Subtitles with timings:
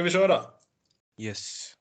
[0.00, 0.44] Ska vi köra?
[1.18, 1.74] Yes.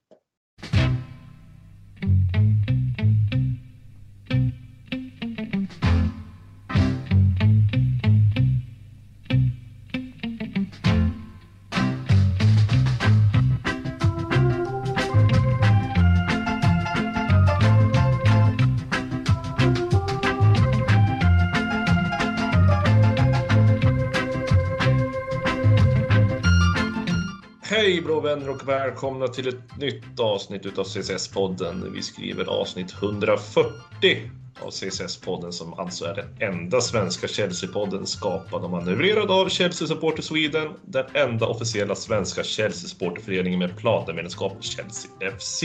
[28.29, 31.91] Vänner och välkomna till ett nytt avsnitt utav CSS-podden.
[31.93, 33.71] Vi skriver avsnitt 140
[34.61, 40.21] av CSS-podden som alltså är den enda svenska Chelsea-podden skapad och manövrerad av Chelsea Supporter
[40.21, 45.63] Sweden, den enda officiella svenska Chelsea-supporterföreningen med platamedlemskap Chelsea FC.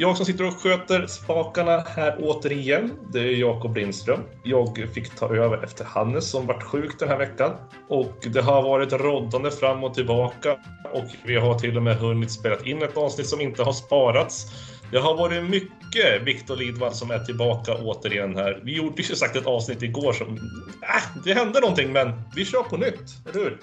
[0.00, 4.20] Jag som sitter och sköter spakarna här återigen, det är Jakob Lindström.
[4.44, 7.52] Jag fick ta över efter Hannes som varit sjuk den här veckan.
[7.88, 10.52] Och det har varit roddande fram och tillbaka
[10.92, 14.46] och vi har till och med hunnit spela in ett avsnitt som inte har sparats.
[14.92, 18.60] Det har varit mycket Viktor Lidvall som är tillbaka återigen här.
[18.64, 20.34] Vi gjorde ju sagt ett avsnitt igår som...
[20.82, 23.58] Äh, det hände någonting men vi kör på nytt, eller hur?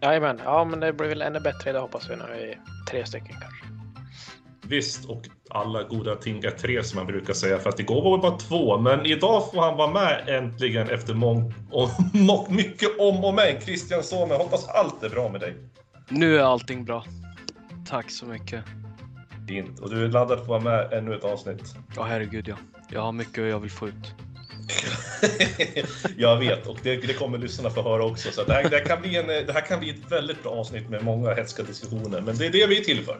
[0.00, 2.58] Jajamän, ja men det blir väl ännu bättre idag hoppas vi när vi är
[2.90, 3.67] tre stycken kanske.
[4.68, 8.16] Visst, och alla goda ting är tre som man brukar säga, för att igår var
[8.16, 8.78] det bara två.
[8.78, 11.90] Men idag får han vara med äntligen efter mång och,
[12.50, 13.60] mycket om och men.
[13.60, 15.54] Christian Somme, hoppas allt är bra med dig.
[16.08, 17.04] Nu är allting bra.
[17.88, 18.64] Tack så mycket.
[19.48, 19.80] Fint.
[19.80, 21.74] Och du är laddad för att vara med ännu ett avsnitt.
[21.96, 22.56] Ja, herregud ja.
[22.90, 24.14] Jag har mycket jag vill få ut.
[26.16, 28.32] jag vet, och det, det kommer lyssnarna få höra också.
[28.32, 30.52] Så det här, det, här kan bli en, det här kan bli ett väldigt bra
[30.52, 32.20] avsnitt med många hetska diskussioner.
[32.20, 33.18] Men det är det vi är till för.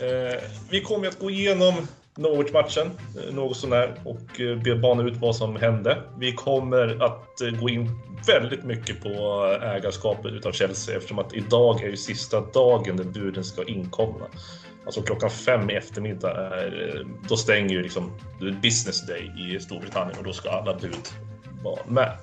[0.00, 1.74] Eh, vi kommer att gå igenom
[2.18, 6.02] Norwich-matchen eh, något sånär och eh, bana ut vad som hände.
[6.18, 7.90] Vi kommer att eh, gå in
[8.26, 13.44] väldigt mycket på ägarskapet utav Chelsea eftersom att idag är ju sista dagen där buden
[13.44, 14.26] ska inkomma.
[14.84, 18.12] Alltså klockan fem i eftermiddag, är, då stänger ju liksom
[18.62, 21.08] business day i Storbritannien och då ska alla bud
[21.62, 22.16] vara med.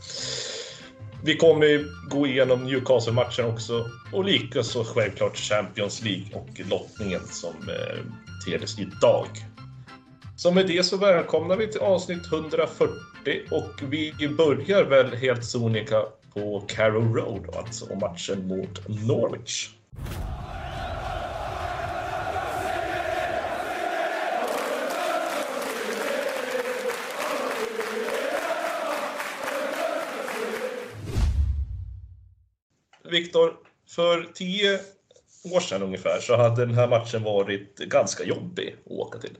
[1.25, 8.03] Vi kommer gå igenom Newcastle-matchen också och likaså självklart Champions League och lottningen som eh,
[8.45, 9.27] tedes idag.
[10.37, 12.95] Så med det så välkomnar vi till avsnitt 140
[13.51, 16.01] och vi börjar väl helt sonika
[16.33, 19.69] på Carrow Road alltså och matchen mot Norwich.
[33.15, 33.53] Viktor,
[33.89, 34.79] för tio
[35.53, 39.37] år sedan ungefär så hade den här matchen varit ganska jobbig att åka till.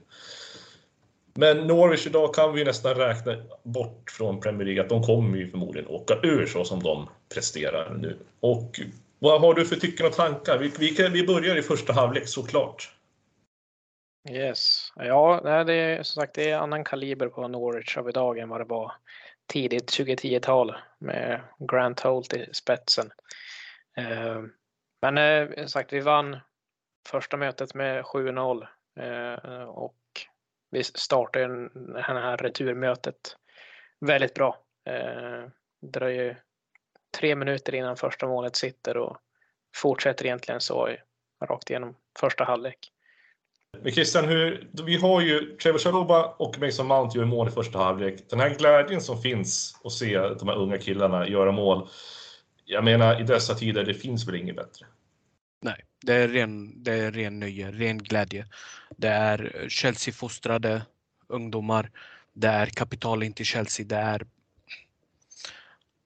[1.34, 5.50] Men Norwich idag kan vi nästan räkna bort från Premier League att de kommer ju
[5.50, 8.18] förmodligen åka ur så som de presterar nu.
[8.40, 8.80] Och
[9.18, 10.58] vad har du för tycken och tankar?
[10.58, 12.90] Vi, vi, vi börjar i första halvlek såklart.
[14.30, 18.48] Yes, ja, det är som sagt det är annan kaliber på Norwich av idag än
[18.48, 18.92] vad det var
[19.46, 23.10] tidigt 2010-tal med Grant Holt i spetsen.
[23.96, 24.42] Eh,
[25.02, 26.36] men eh, sagt, vi vann
[27.08, 28.66] första mötet med 7-0
[29.00, 29.96] eh, och
[30.70, 33.36] vi startade det här returmötet
[34.00, 34.62] väldigt bra.
[34.84, 35.50] Det
[35.92, 36.42] dröjer
[37.18, 39.18] tre minuter innan första målet sitter och
[39.76, 40.96] fortsätter egentligen så
[41.44, 42.92] rakt igenom första halvlek.
[43.82, 47.78] Men Christian, hur, vi har ju Trevor Chaloba och Mason Mount gör mål i första
[47.78, 48.30] halvlek.
[48.30, 51.88] Den här glädjen som finns att se de här unga killarna göra mål
[52.66, 54.86] jag menar, i dessa tider, det finns väl inget bättre?
[55.60, 58.46] Nej, det är ren, det är ren nöje, ren glädje.
[58.96, 60.82] Det är Chelsea-fostrade
[61.28, 61.90] ungdomar.
[62.32, 63.86] Det är kapital in till Chelsea.
[63.86, 64.26] Det är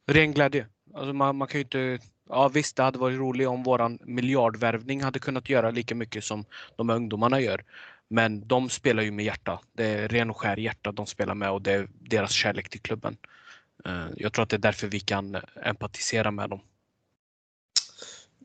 [0.06, 0.66] ren glädje.
[0.94, 1.98] Alltså man, man kan ju inte
[2.31, 6.44] Ja visst, det hade varit roligt om våran miljardvärvning hade kunnat göra lika mycket som
[6.77, 7.65] de här ungdomarna gör.
[8.09, 9.60] Men de spelar ju med hjärta.
[9.72, 12.81] Det är ren och skär hjärta de spelar med och det är deras kärlek till
[12.81, 13.16] klubben.
[13.84, 16.60] Eh, jag tror att det är därför vi kan empatisera med dem.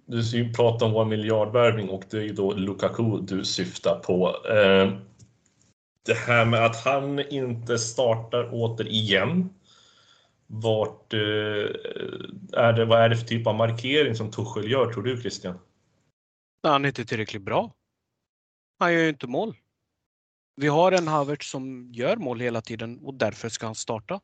[0.05, 4.47] Du pratar om vår miljardvärvning och det är ju då Lukaku du syftar på.
[4.47, 4.99] Eh,
[6.05, 9.49] det här med att han inte startar återigen.
[10.47, 11.19] Vart eh,
[12.53, 15.59] är det, vad är det för typ av markering som Tuchel gör tror du Christian?
[16.63, 17.71] Han är inte tillräckligt bra.
[18.79, 19.55] Han gör ju inte mål.
[20.55, 24.21] Vi har en Havertz som gör mål hela tiden och därför ska han starta.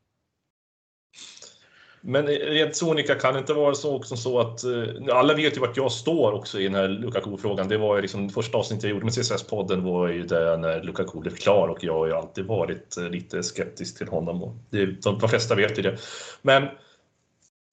[2.01, 5.59] Men rent sonika kan det inte vara så också så att eh, alla vet ju
[5.59, 7.67] vart jag står också i den här Lukaku-frågan.
[7.67, 11.19] Det var ju liksom första avsnittet jag gjorde med CSS-podden var ju det när Lukaku
[11.19, 14.43] blev klar och jag har ju alltid varit eh, lite skeptisk till honom.
[14.43, 15.97] Och det, de, de flesta vet ju det.
[16.41, 16.63] Men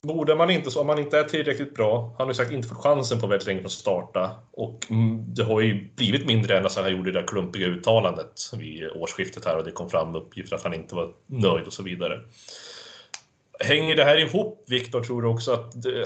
[0.02, 2.69] Borde man inte, så om man inte är tillräckligt bra, han har ju sagt inte
[2.69, 6.62] fått chansen på väldigt länge att starta och mm, det har ju blivit mindre än
[6.62, 10.56] när han gjorde det där klumpiga uttalandet vid årsskiftet här och det kom fram uppgifter
[10.56, 12.20] att han inte var nöjd och så vidare.
[13.60, 16.05] Hänger det här ihop, Viktor, tror du också att det,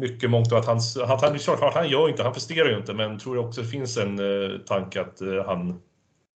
[0.00, 3.18] mycket mångt och att han, han, han, han gör inte, han presterar ju inte, men
[3.18, 5.82] tror du också det finns en eh, tanke att eh, han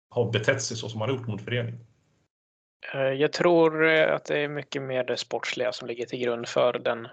[0.09, 1.85] har betett sig så som han har gjort mot föreningen?
[2.93, 6.47] Eh, jag tror eh, att det är mycket mer det sportsliga som ligger till grund
[6.47, 7.05] för den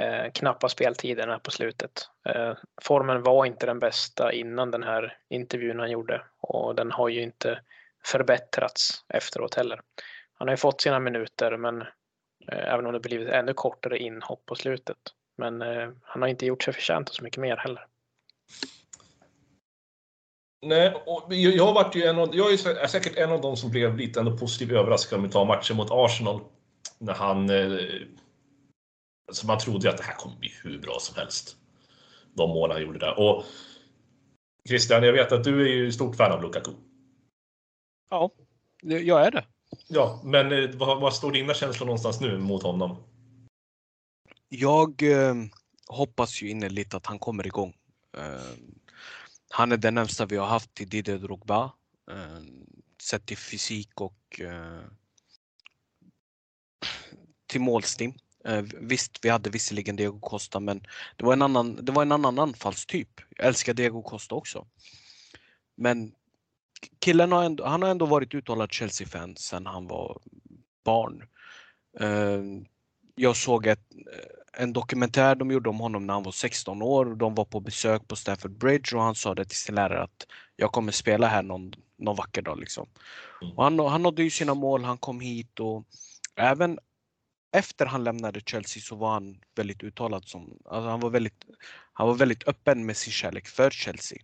[0.00, 2.08] eh, knappa speltiden här på slutet.
[2.28, 2.52] Eh,
[2.82, 7.22] formen var inte den bästa innan den här intervjun han gjorde och den har ju
[7.22, 7.60] inte
[8.04, 9.80] förbättrats efteråt heller.
[10.34, 14.46] Han har ju fått sina minuter men eh, även om det blivit ännu kortare inhopp
[14.46, 14.98] på slutet.
[15.36, 17.86] Men eh, han har inte gjort sig förtjänt så mycket mer heller.
[20.66, 23.70] Nej, och jag, har varit ju en av, jag är säkert en av de som
[23.70, 26.40] blev lite ändå positivt överraskad om vi tar matchen mot Arsenal.
[26.98, 27.50] När han...
[27.50, 27.78] Eh,
[29.28, 31.56] alltså man trodde att det här kommer bli hur bra som helst.
[32.34, 33.18] De mål han gjorde där.
[33.18, 33.44] Och
[34.68, 36.70] Christian, jag vet att du är ju stort fan av Lukaku.
[38.10, 38.30] Ja,
[38.82, 39.44] jag är det.
[39.88, 42.96] Ja, men eh, vad, vad står dina känslor någonstans nu mot honom?
[44.48, 45.34] Jag eh,
[45.86, 47.74] hoppas ju innerligt att han kommer igång.
[48.16, 48.74] Eh,
[49.50, 51.72] han är den närmsta vi har haft till Didier Drogba.
[52.10, 52.42] Eh,
[53.02, 54.84] sett till fysik och eh,
[57.46, 58.14] till målstim.
[58.44, 60.80] Eh, visst, vi hade visserligen Diego Costa men
[61.16, 63.20] det var en annan, det var en annan anfallstyp.
[63.36, 64.66] Jag älskar Diego Costa också.
[65.76, 66.14] Men
[66.98, 70.18] killen har ändå, han har ändå varit uttalad Chelsea-fan sedan han var
[70.84, 71.24] barn.
[72.00, 72.42] Eh,
[73.14, 73.84] jag såg ett,
[74.52, 77.04] en dokumentär de gjorde om honom när han var 16 år.
[77.14, 80.26] De var på besök på Stafford Bridge och han sa det till sin lärare att
[80.56, 82.60] jag kommer spela här någon, någon vacker dag.
[82.60, 82.88] Liksom.
[83.42, 83.56] Mm.
[83.56, 85.84] Och han, han nådde ju sina mål, han kom hit och
[86.36, 86.78] även
[87.52, 91.44] efter han lämnade Chelsea så var han väldigt uttalad som, alltså han var väldigt,
[91.92, 94.18] han var väldigt öppen med sin kärlek för Chelsea.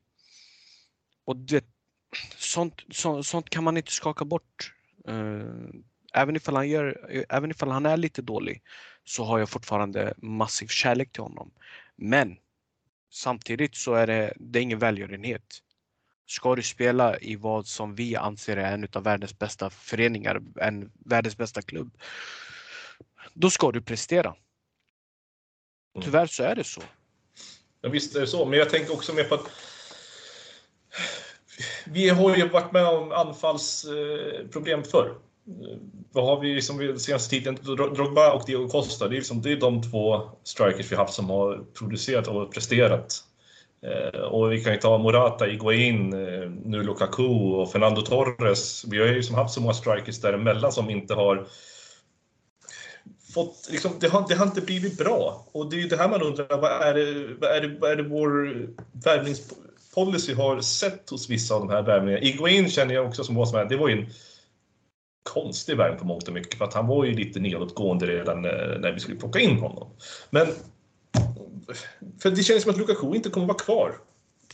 [1.24, 1.64] Och det,
[2.36, 4.74] sånt, så, sånt kan man inte skaka bort.
[5.08, 5.68] Uh,
[6.14, 8.62] även ifall han, gör, även ifall han är lite dålig
[9.04, 11.50] så har jag fortfarande massiv kärlek till honom.
[11.96, 12.36] Men
[13.10, 15.62] samtidigt så är det, det är ingen välgörenhet.
[16.26, 20.92] Ska du spela i vad som vi anser är en av världens bästa föreningar, en
[20.94, 21.96] världens bästa klubb,
[23.34, 24.28] då ska du prestera.
[25.94, 26.04] Mm.
[26.04, 26.82] Tyvärr så är det så.
[27.80, 29.50] Ja, visst är det så, men jag tänker också mer på att
[31.86, 35.78] vi har ju varit med om anfallsproblem eh, förr eh,
[36.12, 37.58] vad har vi liksom senaste tiden?
[37.94, 41.30] Drogba och Diego Costa, det är, liksom, det är de två strikers vi haft som
[41.30, 43.24] har producerat och presterat.
[43.82, 46.10] Eh, och vi kan ju ta Morata, Iguain,
[46.64, 48.84] nu Lukaku och Fernando Torres.
[48.88, 51.46] Vi har ju liksom haft så många strikers däremellan som inte har
[53.34, 55.46] fått, liksom, det, har, det har inte blivit bra.
[55.52, 57.90] Och det är ju det här man undrar, vad är det, vad är det, vad
[57.90, 58.66] är det vår
[59.96, 62.24] värvningspolicy har sett hos vissa av de här värvningarna?
[62.24, 64.10] Iguain känner jag också som var som är, det var ju en
[65.22, 68.92] konstig värld på mångt och mycket för att han var ju lite nedåtgående redan när
[68.92, 69.90] vi skulle plocka in honom.
[70.30, 70.46] Men
[72.22, 73.94] för det känns som att Lukaku inte kommer vara kvar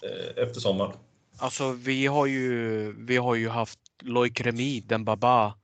[0.02, 0.92] eh, efter sommaren.
[1.38, 5.54] Alltså vi har ju, vi har ju haft Loic Remy, Dembaba,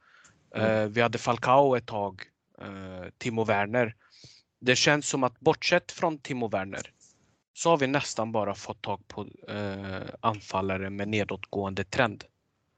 [0.54, 0.66] mm.
[0.66, 2.22] eh, vi hade Falcao ett tag,
[2.60, 3.94] eh, Timo Werner.
[4.60, 6.90] Det känns som att bortsett från Timo Werner
[7.54, 12.24] så har vi nästan bara fått tag på eh, anfallare med nedåtgående trend.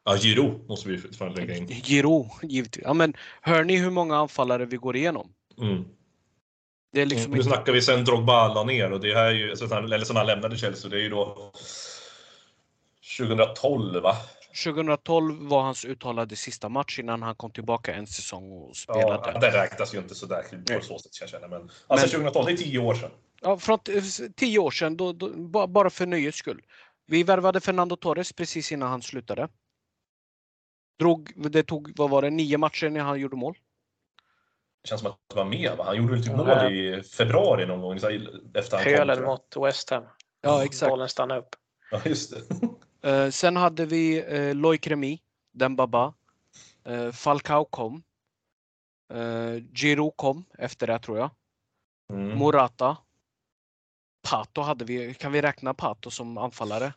[0.05, 1.67] Ja, Giro måste vi fan lägga in.
[1.67, 2.85] Giro, givetvis.
[2.85, 5.33] Ja, men hör ni hur många anfallare vi går igenom?
[5.61, 5.85] Mm.
[6.93, 9.31] Det är liksom mm, nu snackar vi sen Drogba la ner och det här är
[9.31, 11.53] ju, eller sen han lämnade Chelsea, det är ju då
[13.19, 14.17] 2012 va?
[14.65, 19.33] 2012 var hans uttalade sista match innan han kom tillbaka en säsong och spelade.
[19.33, 20.45] Ja, det räknas ju inte sådär
[20.79, 21.49] på så sätt jag känner.
[21.49, 23.11] Men, alltså men, 2012, det är tio år sedan.
[23.45, 23.79] Ja, från
[24.37, 26.63] tio år sedan, då, då, bara för nöjes skull.
[27.07, 29.49] Vi värvade Fernando Torres precis innan han slutade.
[30.99, 33.55] Drog, det tog, vad var det, nio matcher när han gjorde mål?
[34.83, 35.85] Det känns som att det var mer va?
[35.85, 37.97] Han gjorde väl typ mål i februari någon gång
[38.55, 40.05] efter han Hölen kom, mot West Ham.
[40.41, 40.91] Ja, exakt.
[40.91, 41.57] Bollen stannade upp.
[41.91, 42.35] Ja, just
[43.03, 43.25] det.
[43.25, 45.19] uh, sen hade vi uh, Loic Remy,
[45.53, 46.15] Dembaba.
[47.13, 48.03] Falcao kom.
[49.15, 51.31] Uh, Giro kom efter det tror jag.
[52.13, 52.39] Mm.
[52.39, 52.97] Morata.
[54.25, 55.15] Pato hade vi.
[55.15, 56.93] Kan vi räkna Pato som anfallare?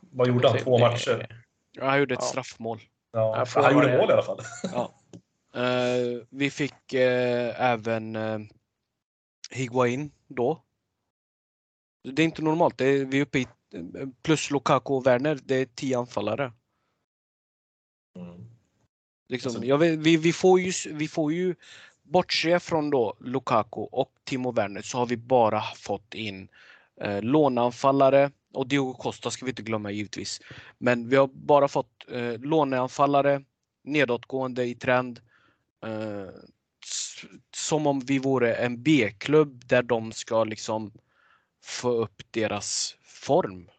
[0.00, 0.58] Vad gjorde han?
[0.58, 1.42] Två matcher?
[1.80, 2.26] Han gjorde ett ja.
[2.26, 2.80] straffmål.
[3.12, 4.40] Ja, han gjorde mål i alla fall.
[4.62, 4.94] Ja.
[5.56, 7.00] Uh, vi fick uh,
[7.60, 8.40] även uh,
[9.50, 10.62] Higuain då.
[12.04, 12.78] Det är inte normalt.
[12.78, 13.46] Det är, vi är uppe i
[14.22, 15.38] plus Lukaku och Werner.
[15.44, 16.52] Det är tio anfallare.
[18.16, 18.50] Mm.
[19.28, 21.54] Liksom, alltså, ja, vi, vi, får ju, vi får ju
[22.08, 26.48] bortse från då Lukaku och Timo Werner så har vi bara fått in
[27.00, 30.40] eh, låneanfallare och Diogo Costa ska vi inte glömma givetvis.
[30.78, 33.42] Men vi har bara fått eh, låneanfallare
[33.84, 35.20] nedåtgående i trend.
[35.84, 36.34] Eh,
[37.54, 40.92] som om vi vore en B-klubb där de ska liksom
[41.62, 43.70] få upp deras form.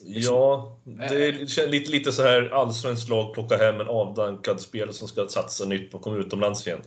[0.00, 5.08] Ja, det är lite, lite så här allsvenskt lag plockar hem en avdankad spelare som
[5.08, 6.82] ska satsa nytt och komma utomlands igen.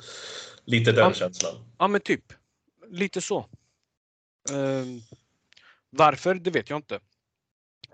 [0.65, 1.53] Lite den ja, känslan.
[1.77, 2.23] Ja, men typ.
[2.89, 3.39] Lite så.
[4.51, 4.85] Uh,
[5.89, 6.99] varför, det vet jag inte.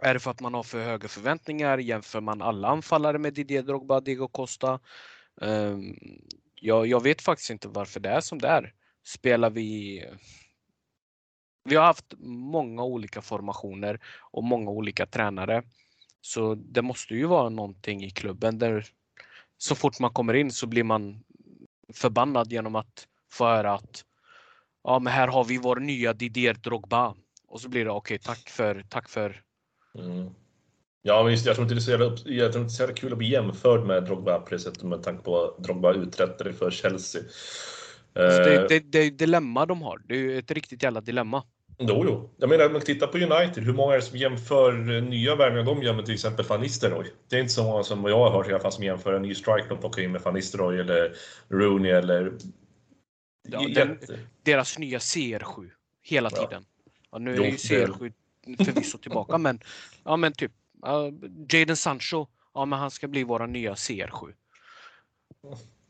[0.02, 1.78] Är det för att man har för höga förväntningar?
[1.78, 4.80] Jämför man alla anfallare med Didier Drogba, Diego Costa?
[5.44, 5.78] Uh,
[6.56, 8.74] jag, jag vet faktiskt inte varför det är som det är.
[9.06, 10.04] Spelar vi
[11.68, 14.00] vi har haft många olika formationer
[14.32, 15.64] och många olika tränare.
[16.22, 18.86] Så det måste ju vara någonting i klubben där
[19.58, 21.24] så fort man kommer in så blir man
[21.94, 24.06] förbannad genom att få höra att
[24.84, 27.16] ja, men här har vi vår nya Didier Drogba.
[27.48, 29.42] Och så blir det okej, okay, tack för, tack för.
[29.98, 30.30] Mm.
[31.02, 32.96] Ja, men just jag tror inte det är så jävla, jag tror inte så jävla
[32.96, 36.54] kul att bli jämförd med Drogba på det sättet med tanke på vad Drogba uträttade
[36.54, 37.22] för Chelsea.
[38.16, 38.66] Alltså det, eh.
[38.70, 40.02] det, det är dilemma de har.
[40.06, 41.44] Det är ett riktigt jävla dilemma.
[41.80, 42.30] Jo, jo.
[42.38, 45.66] Jag menar, om man tittar på United, hur många är det som jämför nya värvningar
[45.66, 47.12] de gör med till exempel Van Nistelrooy?
[47.30, 49.22] Det är inte så många som jag har hört i alla fall som jämför en
[49.22, 51.14] ny striker de plockar in med Van Nistelrooy eller
[51.50, 52.34] Rooney eller...
[53.50, 54.00] Ja, den,
[54.44, 55.70] deras nya CR7,
[56.04, 56.66] hela tiden.
[57.12, 58.14] Ja, nu är ju CR7
[58.64, 59.60] förvisso tillbaka, men,
[60.04, 60.52] ja, men typ
[60.88, 61.14] uh,
[61.50, 64.34] Jadon Sancho, ja men han ska bli våra nya CR7.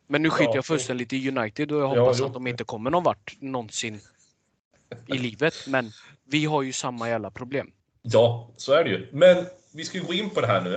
[0.08, 2.64] Men nu skiter ja, jag fullständigt i United och jag hoppas ja, att de inte
[2.64, 4.00] kommer någon vart någonsin
[5.08, 5.54] i livet.
[5.68, 5.92] Men
[6.26, 7.72] vi har ju samma jävla problem.
[8.02, 9.08] Ja, så är det ju.
[9.12, 10.76] Men vi ska gå in på det här nu.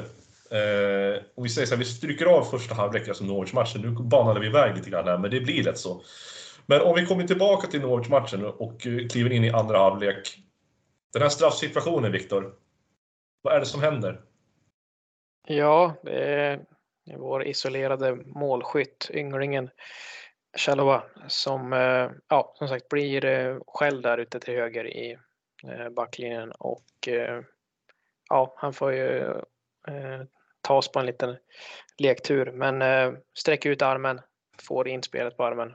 [0.50, 3.80] Eh, och vi säger så här, vi stryker av första halvlek, alltså Norwich-matchen.
[3.80, 6.02] Nu banade vi iväg lite grann här, men det blir lätt så.
[6.66, 10.38] Men om vi kommer tillbaka till Norwich-matchen och eh, kliver in i andra halvlek.
[11.12, 12.54] Den här straffsituationen, Viktor.
[13.42, 14.20] Vad är det som händer?
[15.46, 16.60] Ja, det är
[17.16, 19.70] vår isolerade målskytt, ynglingen
[20.56, 25.18] Chalova som, eh, ja, som sagt blir eh, själv där ute till höger i
[25.64, 26.84] eh, backlinjen och
[28.28, 29.34] ja, han får ju
[30.60, 31.36] ta oss på en liten
[31.98, 32.82] lektur men
[33.34, 34.20] sträcker ut armen,
[34.62, 35.74] får inspelet på armen,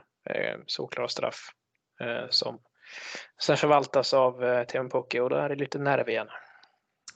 [0.66, 1.50] solklar straff
[2.30, 2.58] som
[3.42, 6.28] sen förvaltas av Teemu Pukki och då är det lite nerv igen.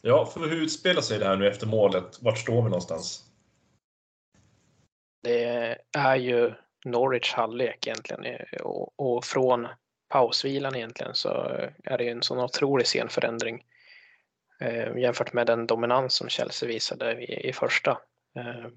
[0.02, 2.22] Ja, för hur utspelar sig det här nu efter målet?
[2.22, 3.24] Vart står vi någonstans?
[5.22, 9.68] Det är ju Norwich halvlek egentligen eh, och, och från
[10.08, 11.28] pausvilan egentligen så
[11.84, 13.64] är det en sån otrolig scenförändring
[14.60, 17.90] eh, jämfört med den dominans som Chelsea visade i, i första.
[18.36, 18.70] Eh,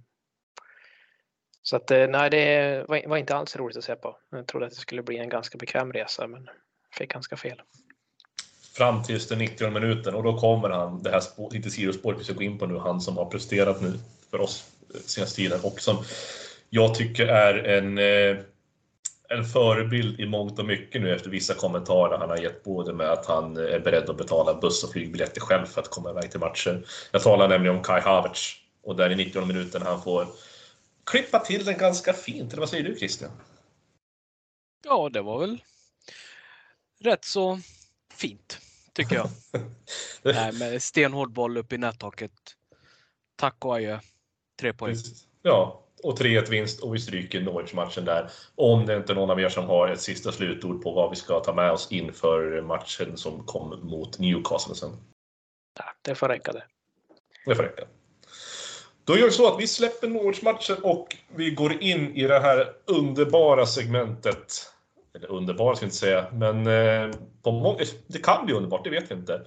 [1.62, 4.18] så att eh, nej, det var, var, inte alls roligt att se på.
[4.32, 6.50] Jag trodde att det skulle bli en ganska bekväm resa men
[6.98, 7.62] fick ganska fel.
[8.74, 12.20] Fram till just den 90 minuten och då kommer han, det här spår, lite sidospåret
[12.20, 13.94] vi ska gå in på nu, han som har presterat nu
[14.32, 15.98] för oss eh, senaste tiden och som
[16.76, 18.44] jag tycker är en, eh,
[19.30, 23.10] en förebild i mångt och mycket nu efter vissa kommentarer han har gett både med
[23.10, 26.40] att han är beredd att betala buss och flygbiljetter själv för att komma iväg till
[26.40, 26.86] matcher.
[27.12, 30.28] Jag talar nämligen om Kai Havertz och där i 90 minuten han får
[31.04, 32.52] klippa till den ganska fint.
[32.52, 33.32] Eller vad säger du Christian?
[34.86, 35.64] Ja, det var väl
[37.00, 37.60] rätt så
[38.14, 38.60] fint
[38.94, 39.30] tycker jag.
[40.24, 42.32] Nej, med stenhård boll upp i nättaket.
[43.36, 44.00] Tack och adjö.
[44.60, 44.96] Tre poäng.
[45.42, 48.30] Ja, och 3-1 vinst och vi stryker Norwich-matchen där.
[48.56, 51.16] Om det inte är någon av er som har ett sista slutord på vad vi
[51.16, 54.98] ska ta med oss inför matchen som kom mot Newcastle sen.
[55.78, 56.64] Ja, det får räcka det.
[57.46, 57.84] Det får räcka.
[59.06, 62.74] Då gör vi så att vi släpper Norwich-matchen och vi går in i det här
[62.86, 64.70] underbara segmentet.
[65.16, 69.12] Eller underbara ska jag inte säga, men eh, på det kan bli underbart, det vet
[69.12, 69.46] vi inte.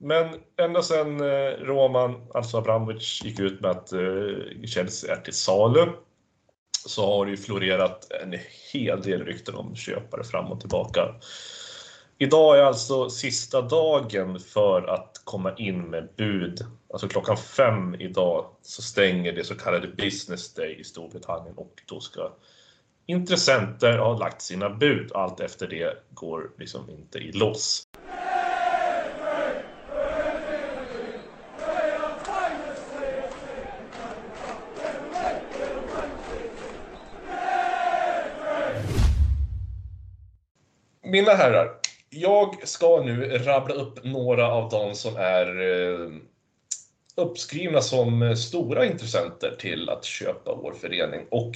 [0.00, 5.34] Men ända sedan eh, Roman, alltså Abramovic, gick ut med att eh, Chelsea är till
[5.34, 5.92] salu
[6.86, 8.38] så har det ju florerat en
[8.72, 11.14] hel del rykten om köpare fram och tillbaka.
[12.18, 16.66] Idag är alltså sista dagen för att komma in med bud.
[16.92, 22.00] Alltså klockan fem idag så stänger det så kallade Business Day i Storbritannien och då
[22.00, 22.32] ska
[23.06, 25.12] intressenter ha lagt sina bud.
[25.14, 27.82] Allt efter det går liksom inte i lås.
[41.14, 41.70] Mina herrar,
[42.10, 46.10] jag ska nu rabbla upp några av de som är eh,
[47.16, 51.26] uppskrivna som eh, stora intressenter till att köpa vår förening.
[51.30, 51.52] Och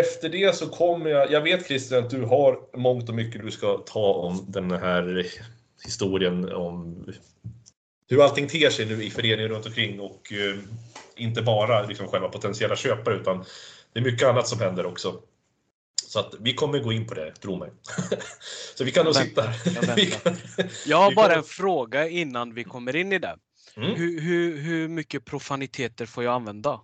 [0.00, 3.50] efter det så kommer jag, jag vet Christian att du har mångt och mycket du
[3.50, 5.26] ska ta om den här
[5.84, 7.06] historien om
[8.10, 10.58] hur allting ter sig nu i föreningen runt omkring och eh,
[11.16, 13.44] inte bara liksom själva potentiella köpare utan
[13.92, 15.20] det är mycket annat som händer också.
[16.10, 17.70] Så att vi kommer gå in på det, tro mig.
[18.74, 19.98] så vi kan nog sitta här.
[19.98, 23.36] Jag, jag har bara en fråga innan vi kommer in i det.
[23.76, 23.94] Mm.
[23.94, 26.80] Hur, hur, hur mycket profaniteter får jag använda?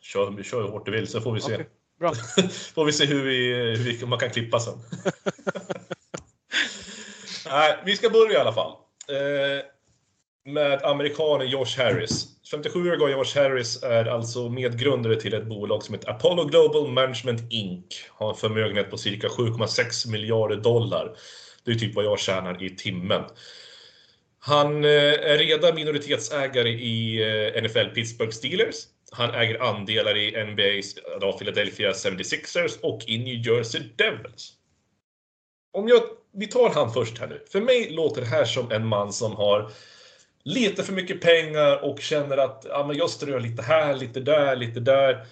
[0.00, 1.54] Kör, kör hur hårt du vill så får vi se.
[1.54, 1.66] Okay,
[1.98, 2.14] bra.
[2.74, 4.78] får vi se hur, vi, hur vi, man kan klippa sen.
[7.46, 8.72] Nej, vi ska börja i alla fall.
[9.08, 9.64] Eh,
[10.44, 12.26] med amerikanen Josh Harris.
[12.52, 17.84] 57-åriga Josh Harris är alltså medgrundare till ett bolag som heter Apollo Global Management Inc.
[18.08, 21.16] Har en förmögenhet på cirka 7,6 miljarder dollar.
[21.64, 23.22] Det är typ vad jag tjänar i timmen.
[24.38, 24.90] Han eh,
[25.30, 28.76] är redan minoritetsägare i eh, NFL Pittsburgh Steelers.
[29.12, 34.52] Han äger andelar i NBA's Philadelphia 76ers och i New Jersey Devils.
[35.72, 37.44] Om jag, vi tar han först här nu.
[37.52, 39.70] För mig låter det här som en man som har
[40.44, 44.56] lite för mycket pengar och känner att ja, men jag strör lite här, lite där,
[44.56, 45.26] lite där.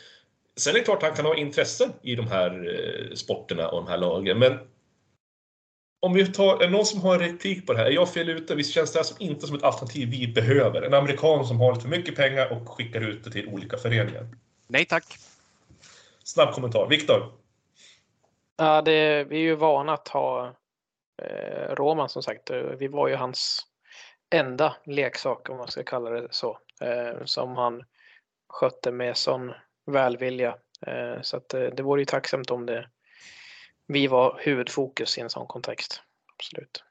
[0.57, 3.85] Sen är det klart att han kan ha intressen i de här eh, sporterna och
[3.85, 4.59] de här lagen, men
[6.01, 7.87] om vi tar, är det någon som har en replik på det här?
[7.87, 8.55] Är jag fel ute?
[8.55, 10.83] Visst känns det här som inte som ett alternativ vi behöver?
[10.83, 14.27] En amerikan som har lite för mycket pengar och skickar ut det till olika föreningar.
[14.67, 15.05] Nej tack.
[16.25, 16.87] Snabb kommentar.
[16.89, 17.33] Viktor?
[18.57, 20.55] Ja, det, vi är ju vana att ha
[21.23, 22.51] eh, Roman som sagt.
[22.79, 23.67] Vi var ju hans
[24.31, 27.85] enda leksak, om man ska kalla det så, eh, som han
[28.49, 29.53] skötte med sån
[29.87, 30.57] välvilja.
[30.87, 32.89] Eh, så att, eh, det vore ju tacksamt om det
[33.87, 36.03] vi var huvudfokus i en sån kontext.
[36.37, 36.85] Absolut.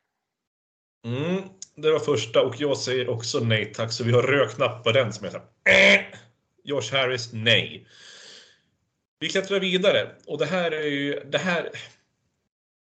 [1.05, 1.43] Mm,
[1.75, 4.91] det var första och jag säger också nej tack, så vi har röd knapp på
[4.91, 6.01] den som heter äh!
[6.63, 7.87] Josh Harris, nej.
[9.19, 11.69] Vi klättrar vidare och det här är ju, det här,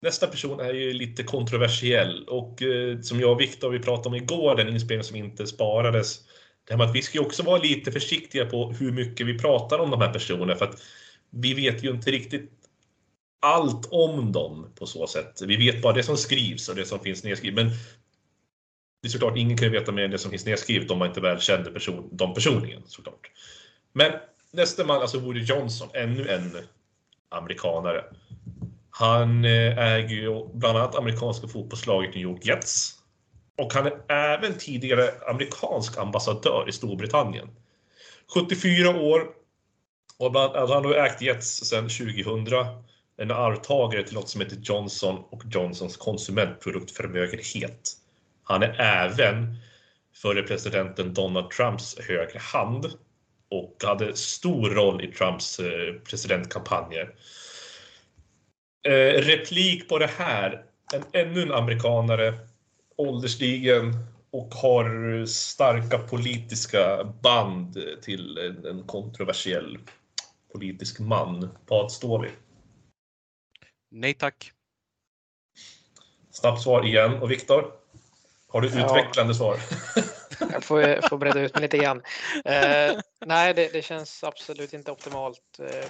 [0.04, 4.16] Nästa person är ju lite kontroversiell och eh, som jag och Viktor vi pratade om
[4.16, 6.20] igår, den inspelning som inte sparades.
[6.68, 9.40] Det här med att vi ska ju också vara lite försiktiga på hur mycket vi
[9.40, 10.82] pratar om de här personerna för att
[11.30, 12.52] vi vet ju inte riktigt
[13.42, 15.42] allt om dem på så sätt.
[15.42, 17.56] Vi vet bara det som skrivs och det som finns nedskrivet.
[17.56, 17.74] Men
[19.02, 21.22] det är såklart, ingen kan veta mer än det som finns nedskrivet om man inte
[21.22, 23.32] väl kände person, dem personligen såklart.
[23.94, 24.12] Men
[24.52, 26.58] nästa man, alltså Woody Johnson, ännu en
[27.30, 28.04] amerikanare.
[28.96, 32.94] Han eh, äger ju bland annat amerikanska fotbollslaget New York Jets.
[33.58, 37.50] Och han är även tidigare amerikansk ambassadör i Storbritannien.
[38.34, 39.28] 74 år.
[40.20, 42.48] Och bland, alltså han har ägt Jets sedan 2000.
[43.18, 47.92] En arvtagare till något som heter Johnson och Johnsons konsumentproduktförmögenhet.
[48.44, 49.56] Han är även
[50.16, 52.86] före presidenten Donald Trumps högra hand
[53.50, 57.10] och hade stor roll i Trumps eh, presidentkampanjer.
[58.88, 60.66] Eh, replik på det här.
[60.94, 62.34] En, ännu en amerikanare,
[62.96, 63.94] åldersstigen
[64.32, 69.78] och har starka politiska band till en, en kontroversiell
[70.52, 71.58] politisk man.
[71.68, 72.30] Vad står vi?
[73.92, 74.52] Nej tack.
[76.32, 77.14] Snabbt svar igen.
[77.14, 77.72] Och Viktor?
[78.48, 78.86] Har du ja.
[78.86, 79.58] utvecklande svar?
[80.40, 82.02] Jag får, får bredda ut mig lite grann.
[82.46, 85.60] Eh, nej, det, det, känns absolut inte optimalt.
[85.60, 85.88] Eh,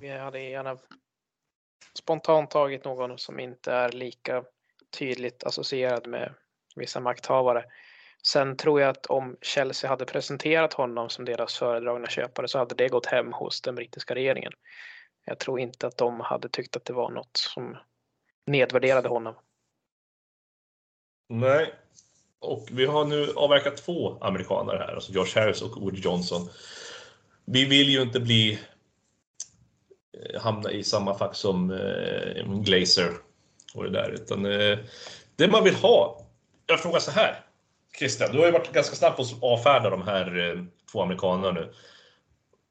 [0.00, 0.76] vi hade gärna
[1.98, 4.44] spontant tagit någon som inte är lika
[4.98, 6.34] tydligt associerad med
[6.76, 7.64] vissa makthavare.
[8.22, 12.74] Sen tror jag att om Chelsea hade presenterat honom som deras föredragna köpare så hade
[12.74, 14.52] det gått hem hos den brittiska regeringen.
[15.24, 17.76] Jag tror inte att de hade tyckt att det var något som
[18.46, 19.34] nedvärderade honom.
[21.28, 21.74] Nej,
[22.38, 26.48] och vi har nu avverkat två amerikaner här, alltså Josh Harris och Woody Johnson.
[27.44, 28.58] Vi vill ju inte bli
[30.20, 33.12] Eh, hamna i samma fack som eh, Glazer
[33.74, 34.10] och det där.
[34.10, 34.78] Utan eh,
[35.36, 36.26] det man vill ha.
[36.66, 37.44] Jag frågar så här.
[37.98, 41.52] Christian, du har ju varit ganska snabb på att avfärda de här eh, två amerikanerna
[41.52, 41.72] nu.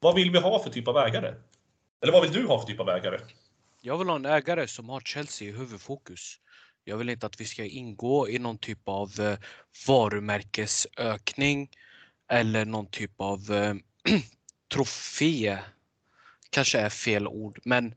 [0.00, 1.34] Vad vill vi ha för typ av ägare?
[2.02, 3.20] Eller vad vill du ha för typ av ägare?
[3.80, 6.38] Jag vill ha en ägare som har Chelsea i huvudfokus.
[6.84, 9.38] Jag vill inte att vi ska ingå i någon typ av eh,
[9.88, 11.70] varumärkesökning
[12.30, 13.74] eller någon typ av eh,
[14.74, 15.58] trofé
[16.52, 17.94] kanske är fel ord, men...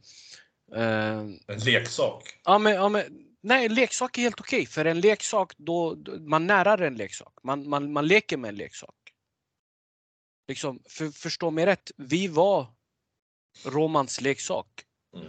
[0.76, 2.40] Eh, en leksak?
[2.44, 3.04] Ja, men, ja, men
[3.42, 4.58] nej, leksak är helt okej.
[4.58, 7.34] Okay, för en leksak, då, man närar en leksak.
[7.44, 8.96] Man, man, man leker med en leksak.
[10.48, 12.68] Liksom, för, förstå mig rätt, vi var
[13.66, 14.68] Romans leksak.
[15.16, 15.28] Mm,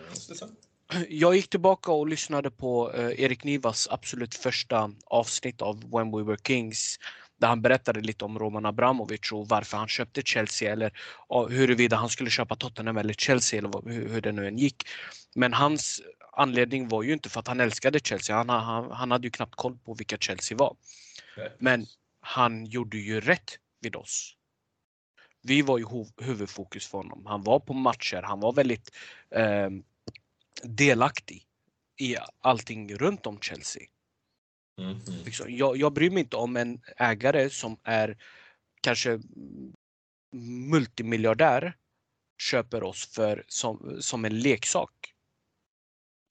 [1.08, 6.22] jag gick tillbaka och lyssnade på eh, Erik Nivas absolut första avsnitt av When We
[6.22, 6.98] Were Kings
[7.38, 10.92] där han berättade lite om Roman Abramovic och varför han köpte Chelsea eller
[11.48, 14.88] huruvida han skulle köpa Tottenham eller Chelsea eller hur det nu än gick.
[15.34, 18.36] Men hans anledning var ju inte för att han älskade Chelsea.
[18.36, 20.76] Han, han, han hade ju knappt koll på vilka Chelsea var.
[21.58, 21.86] Men
[22.20, 24.36] han gjorde ju rätt vid oss.
[25.42, 25.86] Vi var ju
[26.20, 27.26] huvudfokus för honom.
[27.26, 28.22] Han var på matcher.
[28.22, 28.90] Han var väldigt
[29.30, 29.70] eh,
[30.62, 31.46] delaktig
[32.00, 33.82] i allting runt om Chelsea.
[34.78, 35.24] Mm, mm.
[35.48, 38.16] Jag, jag bryr mig inte om en ägare som är
[38.80, 39.20] kanske
[40.70, 41.76] multimiljardär
[42.42, 44.90] köper oss för, som, som en leksak.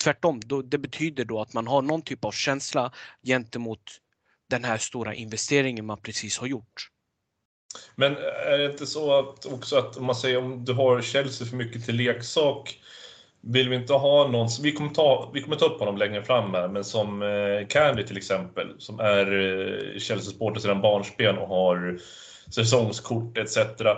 [0.04, 3.82] Tvärtom, då, det betyder då att man har någon typ av känsla gentemot
[4.50, 6.92] den här stora investeringen man precis har gjort.
[7.96, 11.48] Men är det inte så att också att om man säger om du har Chelsea
[11.48, 12.80] för mycket till leksak
[13.46, 16.54] vill vi inte ha någon, vi kommer ta, vi kommer ta upp honom längre fram
[16.54, 22.00] här, men som eh, Candy till exempel, som är eh, Chelsea-supporter sedan barnsben och har
[22.52, 23.58] säsongskort etc.
[23.58, 23.98] Eh,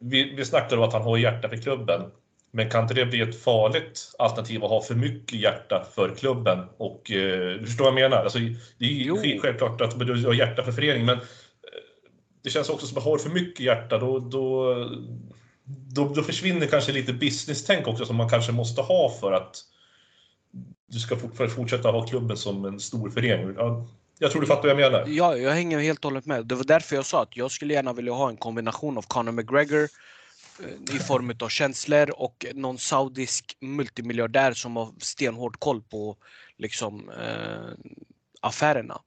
[0.00, 2.02] vi, vi snackar om att han har hjärta för klubben.
[2.50, 6.58] Men kan inte det bli ett farligt alternativ att ha för mycket hjärta för klubben?
[6.76, 8.22] Och, du förstår vad jag menar?
[8.22, 8.38] Alltså,
[8.78, 11.18] det är ju självklart att du har hjärta för föreningen, men
[12.44, 14.74] det känns också som att har för mycket hjärta, då, då,
[15.66, 19.56] då, då försvinner kanske lite business-tänk också som man kanske måste ha för att
[20.86, 21.16] du ska
[21.48, 23.54] fortsätta ha klubben som en stor förening.
[23.56, 23.86] Ja,
[24.18, 25.04] jag tror du fattar vad jag menar.
[25.08, 26.46] Ja, jag hänger helt och hållet med.
[26.46, 29.32] Det var därför jag sa att jag skulle gärna vilja ha en kombination av Conor
[29.32, 29.88] McGregor
[30.64, 36.16] eh, i form av känslor och någon saudisk multimiljardär som har stenhård koll på
[36.58, 37.94] liksom, eh,
[38.40, 39.00] affärerna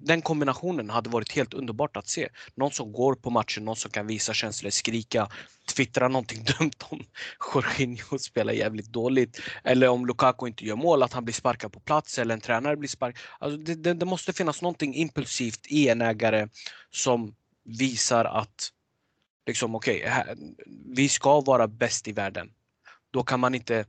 [0.00, 2.28] den kombinationen hade varit helt underbart att se.
[2.54, 5.28] Någon som går på matchen, någon som kan visa känslor, skrika,
[5.74, 7.04] twittra någonting dumt om
[7.54, 9.40] Jorginho spelar jävligt dåligt.
[9.64, 12.76] Eller om Lukaku inte gör mål, att han blir sparkad på plats eller en tränare
[12.76, 13.20] blir sparkad.
[13.38, 16.48] Alltså det, det, det måste finnas någonting impulsivt i en ägare
[16.90, 17.34] som
[17.64, 18.72] visar att
[19.46, 20.36] liksom, okay, här,
[20.86, 22.52] vi ska vara bäst i världen.
[23.10, 23.84] Då kan man inte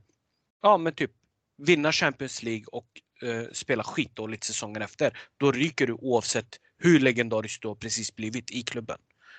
[0.62, 1.10] ja, men typ
[1.58, 2.86] vinna Champions League och
[3.22, 8.50] eh, spela skitdåligt säsongen efter, då ryker du oavsett hur legendarisk du har precis blivit
[8.50, 8.98] i klubben.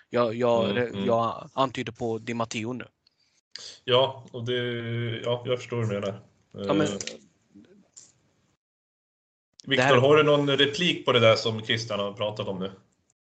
[0.09, 1.05] Jag, jag, mm, mm.
[1.05, 2.85] jag antyder på Di Matteo nu.
[3.83, 4.53] Ja, och det,
[5.23, 6.21] ja, jag förstår vad du menar.
[6.51, 6.93] Ja, men, eh,
[9.65, 9.97] Viktor, här...
[9.97, 12.71] har du någon replik på det där som Christian har pratat om nu?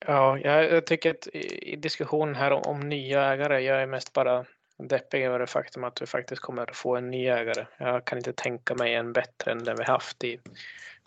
[0.06, 4.44] Ja, jag tycker att i diskussionen här om, om nya ägare, jag är mest bara
[4.78, 7.66] deppig över det faktum att vi faktiskt kommer att få en ny ägare.
[7.78, 10.40] Jag kan inte tänka mig en bättre än den vi haft i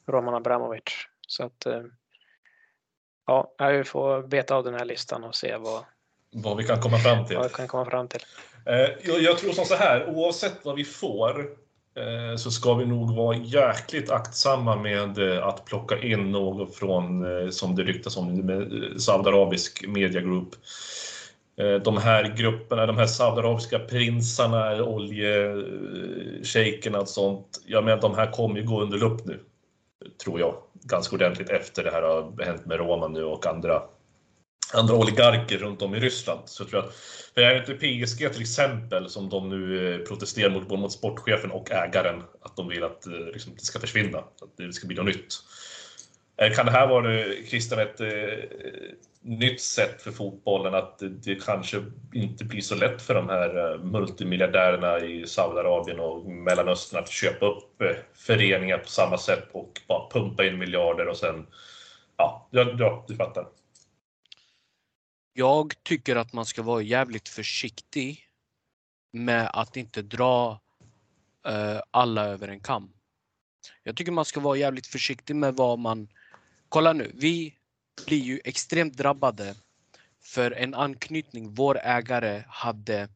[0.08, 0.84] Roman Abramovic.
[1.28, 1.82] Så att eh,
[3.28, 5.84] ja, vi får beta av den här listan och se vad,
[6.32, 7.38] vad vi kan komma fram till.
[7.38, 8.22] Vad vi kan komma fram till.
[8.66, 11.40] Eh, jag tror som så här, oavsett vad vi får
[11.96, 17.76] eh, så ska vi nog vara jäkligt aktsamma med att plocka in något från, som
[17.76, 20.54] det ryktas om, med Saudiarabisk Media Group.
[20.54, 20.60] Eh,
[21.62, 27.62] Eh, de här grupperna, de här saudiarabiska prinsarna, oljeshejkerna och sånt.
[27.66, 29.40] Jag menar, de här kommer ju gå under lupp nu,
[30.24, 33.82] tror jag, ganska ordentligt efter det här har hänt med Roman nu och andra
[34.74, 36.42] andra oligarker runt om i Ryssland.
[36.46, 36.94] Så jag tror att,
[37.34, 41.52] för jag inte PSG till exempel, som de nu eh, protesterar mot, både mot sportchefen
[41.52, 44.96] och ägaren, att de vill att eh, liksom, det ska försvinna, att det ska bli
[44.96, 45.34] något nytt.
[46.56, 48.02] Kan det här vara, Christian, ett
[49.28, 53.80] nytt sätt för fotbollen att det kanske inte blir så lätt för de här eh,
[53.84, 60.10] multimiljardärerna i Saudiarabien och Mellanöstern att köpa upp eh, föreningar på samma sätt och bara
[60.10, 61.48] pumpa in miljarder och sen,
[62.18, 63.48] ja, ja du fattar.
[65.34, 68.28] Jag tycker att man ska vara jävligt försiktig
[69.14, 70.60] med att inte dra
[71.48, 72.94] eh, alla över en kam.
[73.84, 76.08] Jag tycker man ska vara jävligt försiktig med vad man...
[76.70, 77.57] Kolla nu, vi
[78.06, 79.56] blir ju extremt drabbade
[80.24, 83.10] för en anknytning vår ägare hade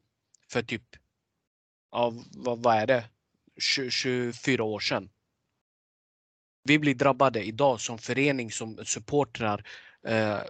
[0.47, 0.83] för typ,
[1.91, 3.09] ja, vad, vad är det,
[3.59, 5.09] 20, 24 år sedan.
[6.63, 9.67] Vi blir drabbade idag som förening, som supportrar.
[10.07, 10.41] Eh,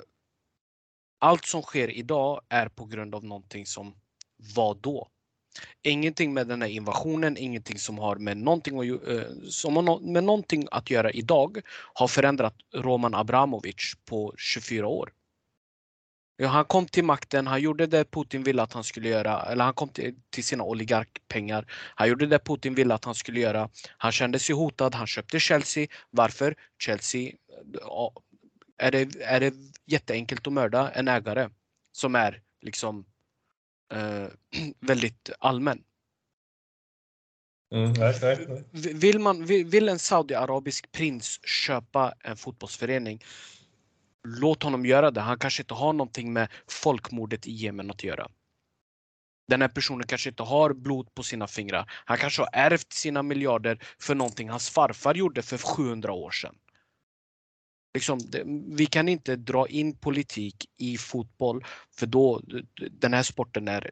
[1.20, 3.96] allt som sker idag är på grund av någonting som
[4.56, 5.10] var då.
[5.84, 10.24] Ingenting med den här invasionen, ingenting som har med någonting, att, eh, som har med
[10.24, 11.62] någonting att göra idag
[11.94, 15.12] har förändrat Roman Abramovic på 24 år.
[16.38, 19.64] Ja, han kom till makten, han gjorde det Putin ville att han skulle göra, eller
[19.64, 21.66] han kom till, till sina oligarkpengar.
[21.96, 23.70] Han gjorde det Putin ville att han skulle göra.
[23.98, 25.88] Han kände sig hotad, han köpte Chelsea.
[26.10, 26.56] Varför?
[26.80, 27.32] Chelsea,
[28.78, 29.54] är det, är det
[29.86, 31.50] jätteenkelt att mörda en ägare
[31.92, 33.06] som är liksom
[33.92, 34.28] eh,
[34.80, 35.84] väldigt allmän.
[37.74, 38.94] Mm, nej, nej, nej.
[38.94, 43.24] Vill, man, vill, vill en saudiarabisk prins köpa en fotbollsförening
[44.24, 45.22] Låt honom göra det.
[45.22, 48.28] Han kanske inte har någonting med folkmordet i Jemen att göra.
[49.48, 51.92] Den här personen kanske inte har blod på sina fingrar.
[52.06, 56.56] Han kanske har ärvt sina miljarder för någonting hans farfar gjorde för 700 år sedan.
[57.94, 58.20] Liksom,
[58.78, 62.42] vi kan inte dra in politik i fotboll för då
[62.92, 63.92] den här sporten är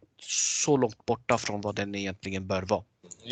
[0.64, 2.84] så långt borta från vad den egentligen bör vara.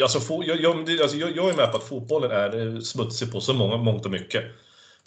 [0.01, 3.53] Alltså, jag, jag, alltså, jag, jag är med på att fotbollen är smutsig på så
[3.53, 4.43] många, mångt och mycket.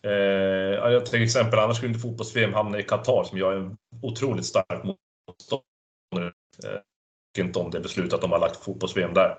[0.02, 4.46] Eh, till exempel, annars skulle inte fotbolls-VM hamna i Qatar som jag är en otroligt
[4.46, 6.32] stark motståndare.
[6.64, 6.80] Eh,
[7.44, 9.38] inte om det beslutet att de har lagt fotbolls-VM där.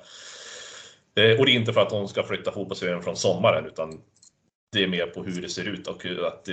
[1.15, 4.01] Eh, och det är inte för att de ska flytta fotbolls-VM från sommaren utan
[4.71, 6.49] det är mer på hur det ser ut och att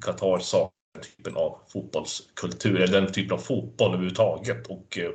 [0.00, 4.66] Qatar saknar den typen av fotbollskultur, eller den typen av fotboll överhuvudtaget.
[4.66, 5.10] Och eh,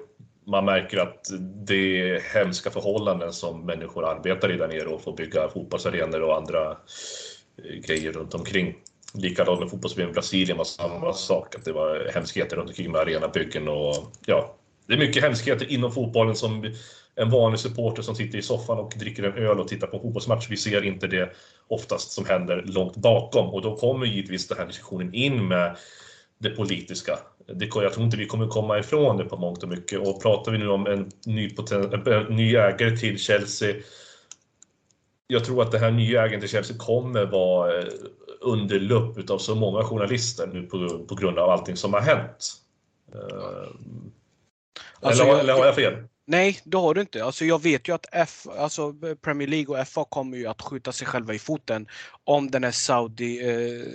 [0.47, 1.27] man märker att
[1.67, 6.37] det är hemska förhållanden som människor arbetar i där nere och får bygga fotbollsarenor och
[6.37, 8.75] andra eh, grejer runt omkring.
[9.13, 13.01] Likadant med fotbolls i Brasilien var samma sak, att det var hemskheter runt omkring med
[13.01, 14.55] arenabyggen och ja,
[14.87, 16.73] det är mycket hemskheter inom fotbollen som
[17.15, 20.01] en vanlig supporter som sitter i soffan och dricker en öl och tittar på en
[20.01, 20.47] fotbollsmatch.
[20.49, 21.29] Vi ser inte det
[21.67, 25.77] oftast som händer långt bakom och då kommer givetvis den här diskussionen in med
[26.37, 27.19] det politiska.
[27.47, 30.51] Det, jag tror inte vi kommer komma ifrån det på mångt och mycket och pratar
[30.51, 33.75] vi nu om en ny, poten, en ny ägare till Chelsea
[35.31, 37.87] jag tror att det här nya ägaren till Chelsea kommer vara eh,
[38.41, 42.53] under lupp utav så många journalister nu på, på grund av allting som har hänt.
[43.15, 43.67] Uh,
[45.01, 45.93] alltså, eller, eller har jag fel?
[46.25, 47.25] Nej, det har du inte.
[47.25, 50.91] Alltså jag vet ju att F, alltså Premier League och FA kommer ju att skjuta
[50.91, 51.87] sig själva i foten
[52.23, 53.85] om den här Saudi eh,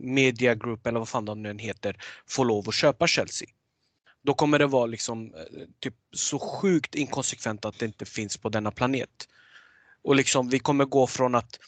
[0.00, 3.48] Media Group eller vad fan de nu heter får lov att köpa Chelsea.
[4.22, 5.40] Då kommer det vara liksom eh,
[5.80, 9.28] typ så sjukt inkonsekvent att det inte finns på denna planet.
[10.02, 11.58] Och liksom vi kommer gå från att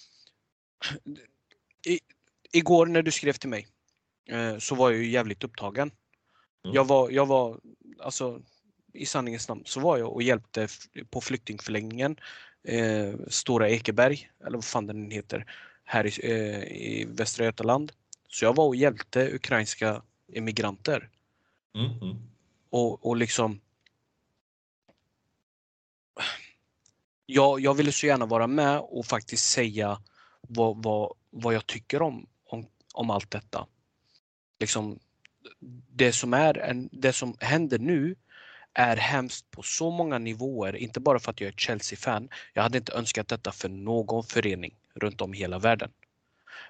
[1.87, 2.01] I,
[2.53, 3.67] igår när du skrev till mig
[4.29, 5.91] eh, så var jag ju jävligt upptagen.
[6.65, 6.75] Mm.
[6.75, 7.61] Jag var, jag var
[8.01, 8.41] alltså
[8.97, 10.69] i sanningens namn så var jag och hjälpte
[11.11, 12.17] på flyktingförläggningen
[12.65, 15.53] eh, Stora Ekeberg, eller vad fan den heter,
[15.85, 17.93] här i, eh, i Västra Götaland.
[18.29, 21.11] Så jag var och hjälpte ukrainska emigranter.
[21.75, 22.17] Mm
[22.71, 23.61] Och, och liksom
[27.27, 30.03] jag, jag ville så gärna vara med och faktiskt säga
[30.41, 33.67] vad, vad, vad jag tycker om, om, om allt detta.
[34.61, 34.99] Liksom,
[35.93, 38.17] det som, är en, det som händer nu
[38.79, 42.29] är hemskt på så många nivåer, inte bara för att jag är Chelsea-fan.
[42.53, 45.91] Jag hade inte önskat detta för någon förening runt om i hela världen.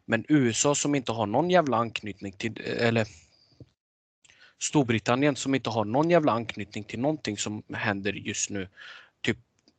[0.04, 3.06] Men USA som inte har någon jävla anknytning till, eller
[4.58, 8.68] Storbritannien som inte har någon jävla anknytning till någonting som händer just nu,
[9.20, 9.38] typ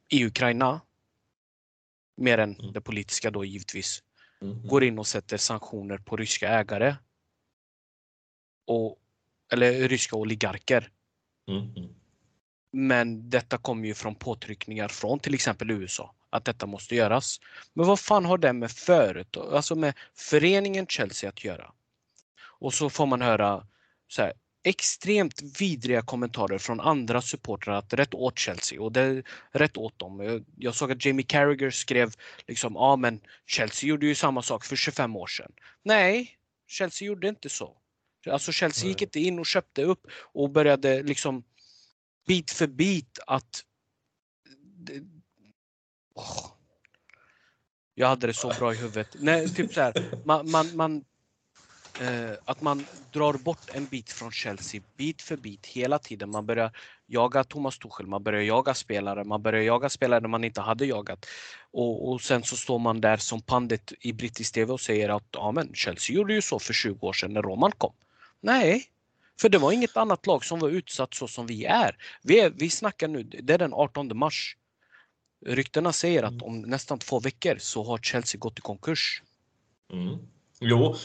[0.09, 0.81] i Ukraina,
[2.15, 2.73] mer än mm.
[2.73, 4.03] det politiska då givetvis,
[4.41, 4.67] mm.
[4.67, 6.95] går in och sätter sanktioner på ryska ägare
[8.65, 8.99] och,
[9.51, 10.89] eller ryska oligarker.
[11.47, 11.86] Mm.
[12.79, 17.39] Men detta kommer ju från påtryckningar från till exempel USA att detta måste göras.
[17.73, 21.71] Men vad fan har det med företag, alltså med föreningen Chelsea att göra?
[22.39, 23.67] Och så får man höra
[24.07, 29.23] så här, extremt vidriga kommentarer från andra supportrar att rätt åt Chelsea och det är
[29.51, 30.45] rätt åt dem.
[30.57, 32.13] Jag såg att Jamie Carragher skrev
[32.47, 35.51] liksom, ja men Chelsea gjorde ju samma sak för 25 år sedan.
[35.83, 36.37] Nej,
[36.67, 37.77] Chelsea gjorde inte så.
[38.29, 41.43] Alltså Chelsea gick inte in och köpte upp och började liksom
[42.27, 43.63] bit för bit att...
[46.15, 46.51] Oh.
[47.93, 49.15] Jag hade det så bra i huvudet.
[49.19, 49.93] Nej, typ så här,
[50.25, 51.05] man, man, man
[52.01, 56.29] eh, att man drar bort en bit från Chelsea bit för bit hela tiden.
[56.29, 56.71] Man börjar
[57.05, 61.25] jaga Thomas Tuchel, man börjar jaga spelare, man börjar jaga spelare man inte hade jagat.
[61.71, 65.27] Och, och sen så står man där som pandit i brittisk TV och säger att
[65.31, 67.93] ja, men Chelsea gjorde ju så för 20 år sedan när Roman kom.
[68.41, 68.85] Nej,
[69.41, 71.95] för det var inget annat lag som var utsatt så som vi är.
[72.23, 74.57] Vi, är, vi snackar nu, det är den 18 mars.
[75.45, 76.43] Ryktena säger att mm.
[76.43, 79.21] om nästan två veckor så har Chelsea gått i konkurs.
[79.93, 80.17] Mm.
[80.59, 80.95] Jo,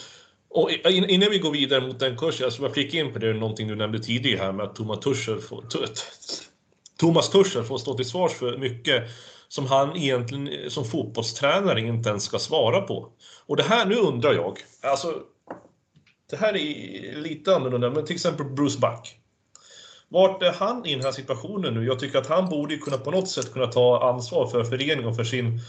[0.48, 3.32] och innan vi går vidare mot den kursen, jag ska bara flika in på det,
[3.32, 5.64] någonting du nämnde tidigare här med att Thomas Tuchel får,
[6.98, 9.02] Thomas Tuchel får stå till svars för mycket
[9.48, 13.12] som han egentligen som fotbollstränare inte ens ska svara på.
[13.46, 15.22] Och det här, nu undrar jag, alltså
[16.32, 19.18] det här är lite annorlunda, men till exempel Bruce Buck.
[20.08, 21.86] Vart är han i den här situationen nu?
[21.86, 25.16] Jag tycker att han borde kunna på något sätt kunna ta ansvar för föreningen och
[25.16, 25.60] för sin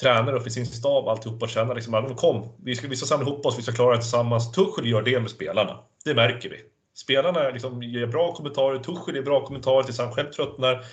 [0.00, 3.06] tränare och för sin stab alltihopa och känna liksom att kom, vi ska, vi ska
[3.06, 4.52] samla ihop oss, vi ska klara det tillsammans.
[4.52, 5.78] Tuchel gör det med spelarna.
[6.04, 6.56] Det märker vi.
[6.94, 10.84] Spelarna liksom ger bra kommentarer, Tuchel ger bra kommentarer tills han själv tröttnar.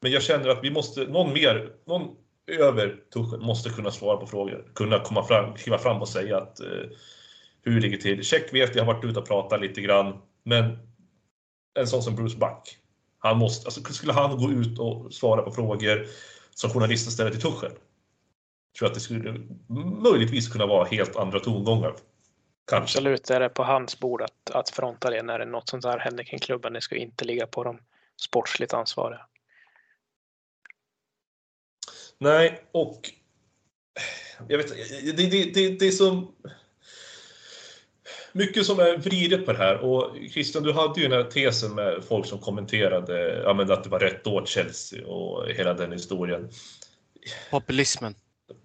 [0.00, 2.08] Men jag känner att vi måste, någon mer, någon
[2.46, 4.64] över Tuchel måste kunna svara på frågor.
[4.74, 6.66] Kunna komma fram, kliva fram och säga att eh,
[7.62, 8.24] hur det ligger till.
[8.24, 10.78] Check vet jag har varit ute och pratat lite grann, men
[11.78, 12.78] en sån som Bruce Buck,
[13.18, 16.06] han måste, alltså, skulle han gå ut och svara på frågor
[16.54, 17.72] som journalister ställer till Tuchel?
[18.78, 19.48] Tror att det skulle
[20.02, 21.94] möjligtvis kunna vara helt andra tongångar.
[22.70, 22.98] Kanske.
[22.98, 25.98] Absolut är det på hans bord att, att fronta det när det något sånt här
[25.98, 26.72] händer kring klubben.
[26.72, 27.78] Det ska inte ligga på de
[28.20, 29.26] sportsligt ansvariga.
[32.18, 33.10] Nej, och
[34.48, 36.32] jag vet det, det, det, det är så
[38.32, 39.76] mycket som är vridet på det här.
[39.76, 43.84] Och Christian, du hade ju den här tesen med folk som kommenterade ja, men att
[43.84, 46.48] det var rätt åt Chelsea och hela den historien.
[47.50, 48.14] Populismen.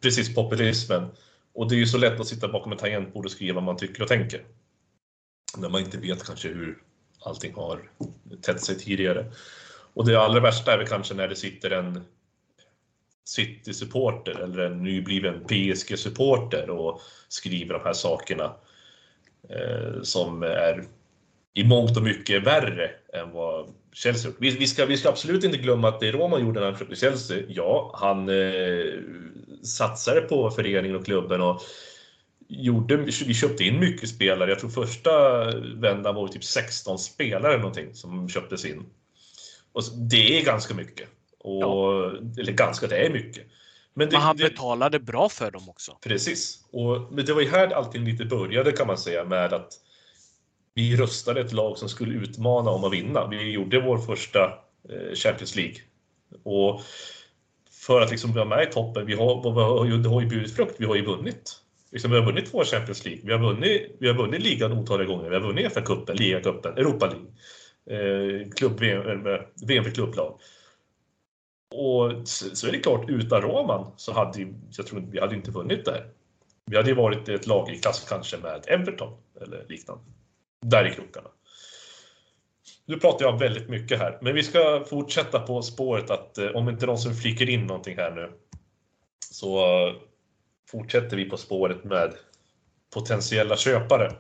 [0.02, 1.08] Precis, populismen.
[1.54, 3.78] Och det är ju så lätt att sitta bakom ett tangentbord och skriva vad man
[3.78, 4.42] tycker och tänker.
[5.58, 6.78] När man inte vet kanske hur
[7.26, 7.90] allting har
[8.42, 9.32] tätt sig tidigare.
[9.94, 12.04] Och det allra värsta är väl kanske när det sitter en
[13.26, 18.56] City-supporter eller en nybliven PSG-supporter och skriver de här sakerna
[20.04, 20.84] som är
[21.54, 24.38] i mångt och mycket värre än vad Chelsea gjort.
[24.40, 26.96] Vi, vi, ska, vi ska absolut inte glömma att det Roman gjorde när han köpte
[26.96, 28.94] Chelsea, ja, han eh,
[29.64, 31.62] satsade på föreningen och klubben och
[32.48, 34.50] gjorde, vi köpte in mycket spelare.
[34.50, 38.86] Jag tror första vändan var typ 16 spelare eller någonting som köptes in.
[39.74, 41.10] Och det är ganska mycket.
[41.40, 42.12] Och, ja.
[42.40, 43.46] Eller ganska, det är mycket.
[43.98, 45.98] Men, det, men han betalade det, bra för dem också.
[46.02, 46.60] Precis.
[46.72, 49.74] Och, men det var ju här allting lite började kan man säga med att
[50.74, 53.28] vi röstade ett lag som skulle utmana om att vinna.
[53.28, 54.44] Vi gjorde vår första
[54.90, 55.76] eh, Champions League.
[56.44, 56.82] Och
[57.72, 60.86] för att liksom vara med i toppen, vi har, det har ju burit frukt, vi
[60.86, 61.52] har ju vunnit.
[61.92, 65.08] Liksom, vi har vunnit två Champions League, vi har vunnit, vi har vunnit ligan otaliga
[65.08, 67.28] gånger, vi har vunnit FA-cupen, ligacupen, Europa League,
[67.90, 70.40] eh, klubb, VM, eh, VM för klubblag.
[71.72, 75.86] Och så är det klart, utan Roman så hade jag tror vi hade inte vunnit
[75.86, 76.10] där.
[76.66, 80.04] Vi hade ju varit ett lag i klass kanske med Everton eller liknande.
[80.62, 81.30] Där i krokarna.
[82.86, 86.70] Nu pratar jag väldigt mycket här, men vi ska fortsätta på spåret att eh, om
[86.70, 88.32] inte någon som flikar in någonting här nu
[89.32, 89.94] så uh,
[90.72, 92.14] fortsätter vi på spåret med
[92.94, 94.12] potentiella köpare.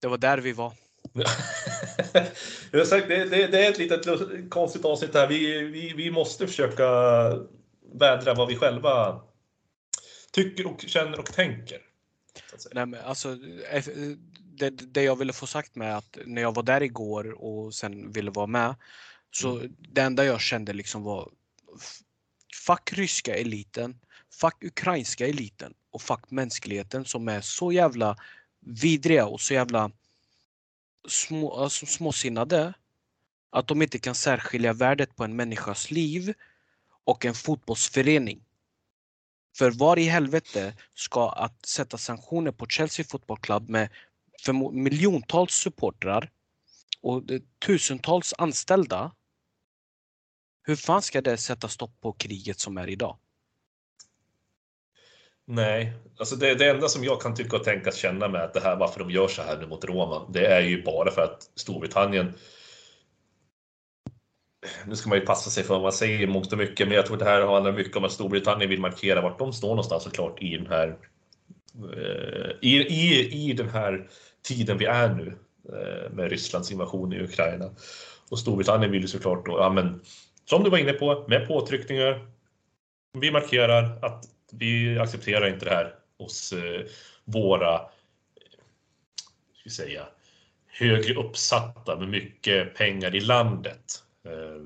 [0.00, 0.72] Det var där vi var.
[2.70, 4.06] jag sagt, det, det, det, är ett litet
[4.50, 5.28] konstigt avsnitt här.
[5.28, 6.84] Vi, vi, vi måste försöka
[7.92, 9.20] vädra vad vi själva
[10.32, 11.78] tycker och känner och tänker.
[12.72, 13.36] Nej, men alltså,
[14.38, 18.12] det, det jag ville få sagt med att när jag var där igår och sen
[18.12, 18.74] ville vara med.
[19.30, 19.76] Så mm.
[19.78, 21.30] det enda jag kände liksom var
[22.66, 24.00] Fuck ryska eliten,
[24.40, 28.16] fuck ukrainska eliten och fuck mänskligheten som är så jävla
[28.60, 29.90] vidriga och så jävla
[31.08, 32.74] små, alltså, småsinnade
[33.50, 36.34] att de inte kan särskilja värdet på en människas liv
[37.04, 38.44] och en fotbollsförening.
[39.56, 43.88] För var i helvete ska att sätta sanktioner på Chelsea Football Club med
[44.42, 46.30] för miljontals supportrar
[47.00, 47.22] och
[47.66, 49.12] tusentals anställda.
[50.62, 53.18] Hur fan ska det sätta stopp på kriget som är idag?
[55.46, 58.60] Nej, alltså det, det enda som jag kan tycka och tänka känna med att det
[58.60, 61.50] här, varför de gör så här nu mot Roma, det är ju bara för att
[61.54, 62.32] Storbritannien
[64.86, 67.06] nu ska man ju passa sig för vad man säger mångt och mycket, men jag
[67.06, 70.42] tror det här handlar mycket om att Storbritannien vill markera vart de står någonstans såklart
[70.42, 70.98] i den här
[71.74, 74.08] eh, i, i, i den här
[74.42, 77.70] tiden vi är nu eh, med Rysslands invasion i Ukraina.
[78.30, 80.00] Och Storbritannien vill ju såklart då, ja men
[80.44, 82.26] som du var inne på, med påtryckningar.
[83.18, 86.80] Vi markerar att vi accepterar inte det här hos eh,
[87.24, 90.06] våra, ska vi säga,
[90.66, 94.02] högre uppsatta med mycket pengar i landet.
[94.26, 94.60] Eh,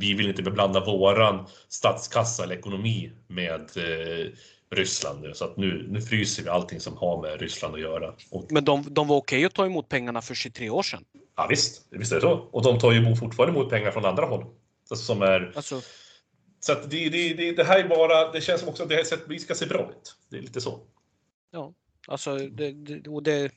[0.00, 4.32] vi vill inte beblanda våran statskassa eller ekonomi med eh,
[4.70, 8.14] Ryssland Så att nu, nu fryser vi allting som har med Ryssland att göra.
[8.30, 8.52] Och...
[8.52, 11.04] Men de, de var okej att ta emot pengarna för 23 år sedan?
[11.36, 12.48] Ja visst, visst är det så.
[12.50, 14.44] Och de tar ju fortfarande emot pengar från andra håll.
[14.90, 15.52] Alltså, som är...
[15.56, 15.80] Alltså...
[16.60, 18.94] Så att det, det, det, det, här är bara, det känns som också att det
[18.94, 20.16] här sätt, vi ska se bra ut.
[20.28, 20.80] Det är lite så.
[21.50, 21.74] Ja,
[22.06, 23.52] alltså det, det, och det,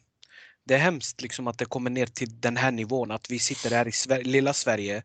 [0.63, 3.11] det är hemskt liksom att det kommer ner till den här nivån.
[3.11, 5.03] Att vi sitter här i Sver lilla Sverige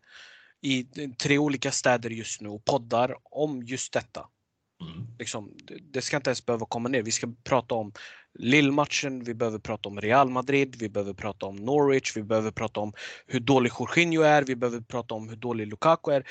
[0.60, 0.84] i
[1.22, 4.28] tre olika städer just nu och poddar om just detta.
[4.80, 5.06] Mm.
[5.18, 5.56] Liksom,
[5.92, 7.02] det ska inte ens behöva komma ner.
[7.02, 7.92] Vi ska prata om
[8.38, 12.80] Lille-matchen, vi behöver prata om Real Madrid, vi behöver prata om Norwich, vi behöver prata
[12.80, 12.92] om
[13.26, 16.26] hur dålig Jorginho är, vi behöver prata om hur dålig Lukaku är.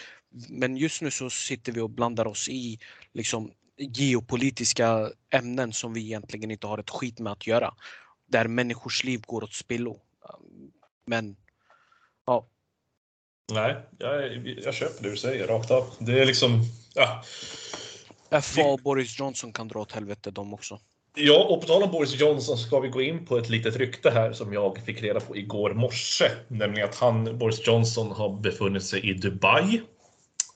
[0.49, 2.79] Men just nu så sitter vi och blandar oss i
[3.13, 7.73] liksom, geopolitiska ämnen som vi egentligen inte har ett skit med att göra.
[8.27, 9.99] Där människors liv går åt spillo.
[11.05, 11.35] Men,
[12.25, 12.47] ja.
[13.53, 15.93] Nej, jag, jag köper det du säger rakt av.
[15.99, 16.61] Det är liksom,
[16.93, 17.23] ja
[18.41, 20.79] FA och Boris Johnson kan dra åt helvete de också.
[21.15, 24.11] Ja, och på tal om Boris Johnson ska vi gå in på ett litet rykte
[24.11, 26.25] här som jag fick reda på igår morse.
[26.47, 29.81] Nämligen att han, Boris Johnson, har befunnit sig i Dubai.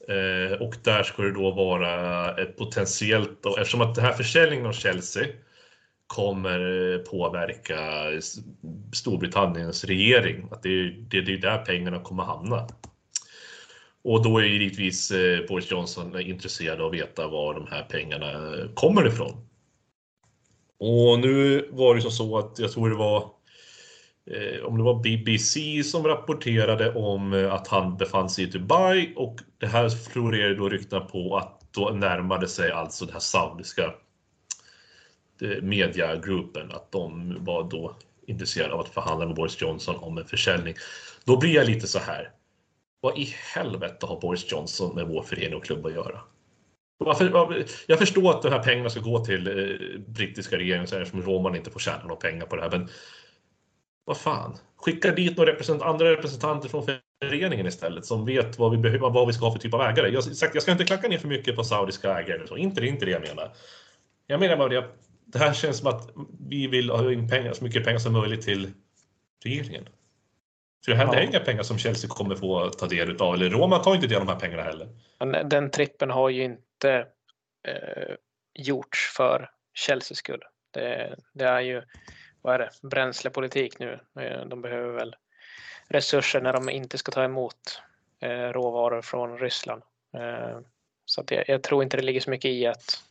[0.09, 4.65] Eh, och där ska det då vara ett potentiellt, och eftersom att den här försäljningen
[4.65, 5.27] av Chelsea
[6.07, 7.79] kommer eh, påverka
[8.93, 10.47] Storbritanniens regering.
[10.51, 12.67] Att det, är, det, det är där pengarna kommer hamna.
[14.03, 18.55] Och då är givetvis eh, Boris Johnson intresserad av att veta var de här pengarna
[18.73, 19.49] kommer ifrån.
[20.79, 23.31] Och nu var det som så att jag tror det var
[24.29, 29.13] Eh, om det var BBC som rapporterade om eh, att han befann sig i Dubai
[29.15, 33.93] och det här florerade då ryktena på att då närmade sig alltså den här saudiska
[35.41, 37.95] eh, mediagruppen, att de var då
[38.27, 40.73] intresserade av att förhandla med Boris Johnson om en försäljning.
[41.25, 42.31] Då blir jag lite så här.
[43.01, 46.19] Vad i helvete har Boris Johnson med vår förening och klubb att göra?
[47.87, 51.79] Jag förstår att de här pengarna ska gå till brittiska regeringen eftersom Roman inte får
[51.79, 52.71] tjäna några pengar på det här.
[52.71, 52.89] Men
[54.09, 56.87] vad fan, skicka dit några representant, andra representanter från
[57.21, 60.09] föreningen istället som vet vad vi, behöver, vad vi ska ha för typ av ägare.
[60.09, 62.47] Jag, jag ska inte klacka ner för mycket på saudiska ägare.
[62.47, 62.57] Så.
[62.57, 63.51] Inte, det är inte det jag menar.
[64.27, 64.87] Jag menar bara det
[65.25, 66.09] det här känns som att
[66.49, 68.71] vi vill ha in pengar, så mycket pengar som möjligt till
[69.43, 69.89] regeringen.
[70.85, 71.15] Så det här ja.
[71.15, 74.17] är inga pengar som Chelsea kommer få ta del av, eller Roma tar inte del
[74.17, 74.87] av de här pengarna heller.
[75.49, 77.05] Den trippen har ju inte
[77.67, 78.15] eh,
[78.53, 79.49] gjorts för
[79.87, 80.41] Chelseas skull.
[80.71, 81.81] Det, det, är ju,
[82.41, 83.99] vad är det, bränslepolitik nu.
[84.19, 85.15] Eh, de behöver väl
[85.87, 87.81] resurser när de inte ska ta emot
[88.19, 89.81] eh, råvaror från Ryssland.
[90.13, 90.59] Eh,
[91.05, 93.03] så att jag, jag, tror inte det ligger så mycket i att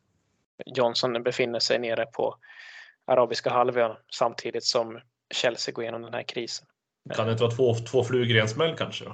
[0.66, 2.36] Johnson befinner sig nere på
[3.04, 5.00] Arabiska halvön samtidigt som
[5.34, 6.66] Chelsea går igenom den här krisen.
[7.14, 9.04] Kan det inte vara två, två flugor i en smäll kanske?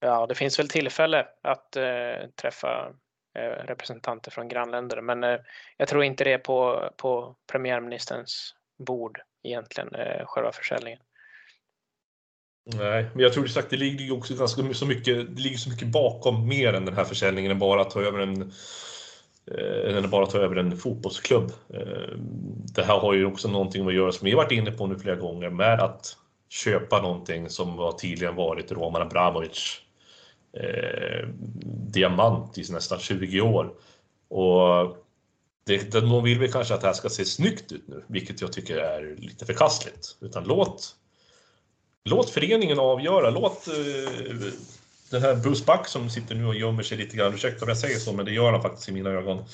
[0.00, 2.92] Ja, det finns väl tillfälle att eh, träffa
[3.34, 5.38] Eh, representanter från grannländer, men eh,
[5.76, 11.00] jag tror inte det är på, på premiärministerns bord egentligen, eh, själva försäljningen.
[12.74, 15.88] Nej, men jag tror sagt det ligger också ganska så mycket, det ligger så mycket
[15.88, 18.52] bakom mer än den här försäljningen än bara att ta över en
[19.96, 21.52] än bara ta över en fotbollsklubb.
[22.74, 25.16] Det här har ju också någonting att göra, som vi varit inne på nu flera
[25.16, 26.16] gånger, med att
[26.48, 29.80] köpa någonting som har tidigare varit Roman Abramovic
[30.52, 31.28] eh,
[31.92, 33.72] diamant i nästan 20 år.
[34.28, 34.96] Och
[35.64, 38.52] det, de vill väl kanske att det här ska se snyggt ut nu, vilket jag
[38.52, 40.16] tycker är lite förkastligt.
[40.20, 40.94] Utan låt,
[42.04, 44.52] låt föreningen avgöra, låt eh,
[45.10, 47.78] den här Bruce Buck som sitter nu och gömmer sig lite grann, ursäkta om jag
[47.78, 49.44] säger så, men det gör han faktiskt i mina ögon.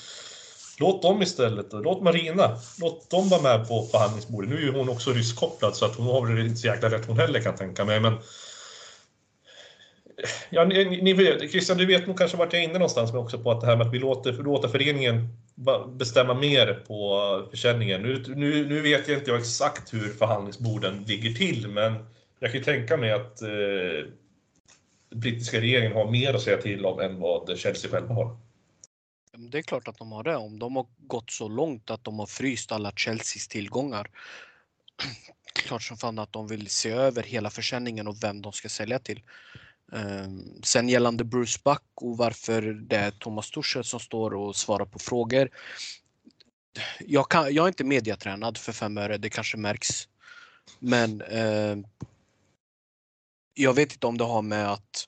[0.79, 4.49] Låt dem istället, låt Marina, låt dem vara med på förhandlingsbordet.
[4.49, 7.05] Nu är ju hon också rysskopplad så att hon har väl inte så jäkla rätt
[7.05, 8.17] hon heller kan tänka mig, men
[10.49, 13.21] Ja, ni, ni vet, Christian, du vet nog kanske vart jag är inne någonstans men
[13.21, 15.27] också på att det här med att vi låter, låter föreningen
[15.87, 18.01] bestämma mer på försäljningen.
[18.01, 21.93] Nu, nu, nu vet jag inte jag exakt hur förhandlingsborden ligger till, men
[22.39, 23.49] jag kan tänka mig att eh,
[25.15, 28.37] brittiska regeringen har mer att säga till om än vad Chelsea själva har.
[29.37, 30.35] Det är klart att de har det.
[30.35, 34.09] Om de har gått så långt att de har fryst alla Chelseas tillgångar.
[35.53, 38.99] Klart som fan att de vill se över hela försäljningen och vem de ska sälja
[38.99, 39.21] till.
[39.93, 44.85] Ehm, sen gällande Bruce Buck och varför det är Thomas Torssell som står och svarar
[44.85, 45.49] på frågor.
[46.99, 50.07] Jag, kan, jag är inte mediatränad för fem öre, det kanske märks.
[50.79, 51.77] Men eh,
[53.53, 55.07] jag vet inte om det har med att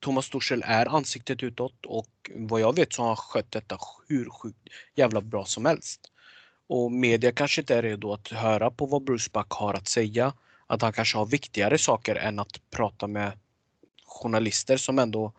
[0.00, 4.30] Thomas Torssell är ansiktet utåt och vad jag vet så har han skött detta hur
[4.30, 6.00] sjukt jävla bra som helst.
[6.68, 10.34] Och media kanske inte är redo att höra på vad Bruce Buck har att säga.
[10.66, 13.32] Att han kanske har viktigare saker än att prata med
[14.10, 15.32] journalister som ändå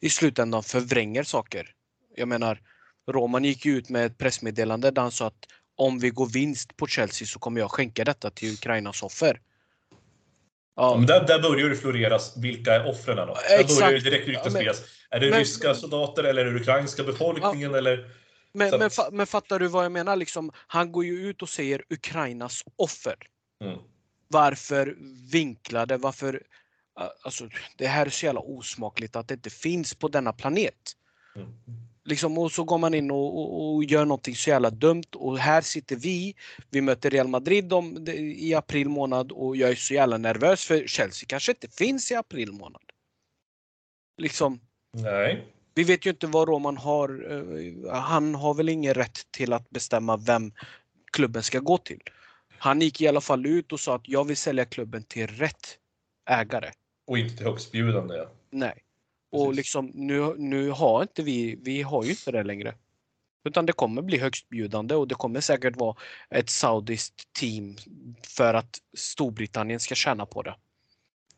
[0.00, 1.70] i slutändan förvränger saker.
[2.16, 2.60] Jag menar,
[3.08, 6.86] Roman gick ut med ett pressmeddelande där han sa att om vi går vinst på
[6.86, 9.40] Chelsea så kommer jag skänka detta till Ukrainas offer.
[10.76, 10.96] Ja.
[10.96, 13.36] Men där, där börjar det floreras, vilka är offren då?
[13.50, 13.68] Exakt.
[13.68, 14.72] Där börjar det direkt rykten ja.
[15.10, 17.78] Är det men, ryska soldater eller är det ukrainska befolkningen ja.
[17.78, 18.10] eller?
[18.52, 20.16] Men, men, men, fattar du vad jag menar?
[20.16, 23.16] Liksom, han går ju ut och säger Ukrainas offer.
[23.64, 23.78] Mm.
[24.28, 24.96] Varför
[25.32, 26.42] vinklade, varför
[27.22, 30.92] Alltså, det här är så jävla osmakligt att det inte finns på denna planet.
[31.36, 31.48] Mm.
[32.04, 35.38] Liksom, och så går man in och, och, och, gör någonting så jävla dumt och
[35.38, 36.34] här sitter vi.
[36.70, 40.86] Vi möter Real Madrid om, i april månad och jag är så jävla nervös för
[40.86, 42.82] Chelsea kanske inte finns i april månad.
[44.18, 44.60] Liksom.
[44.92, 45.44] Nej.
[45.74, 47.32] Vi vet ju inte vad Roman har.
[47.32, 50.52] Eh, han har väl ingen rätt till att bestämma vem
[51.12, 52.00] klubben ska gå till.
[52.58, 55.78] Han gick i alla fall ut och sa att jag vill sälja klubben till rätt
[56.30, 56.70] ägare.
[57.08, 58.16] Och inte till högstbjudande.
[58.16, 58.30] Ja.
[58.50, 58.82] Nej.
[59.30, 62.74] Och liksom nu, nu har inte vi, vi har ju inte det längre.
[63.44, 65.96] Utan det kommer bli högstbjudande och det kommer säkert vara
[66.30, 67.76] ett saudiskt team
[68.22, 70.54] för att Storbritannien ska tjäna på det.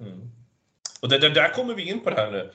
[0.01, 0.31] Mm.
[1.03, 2.53] Och det, det, där kommer vi in på det här nu.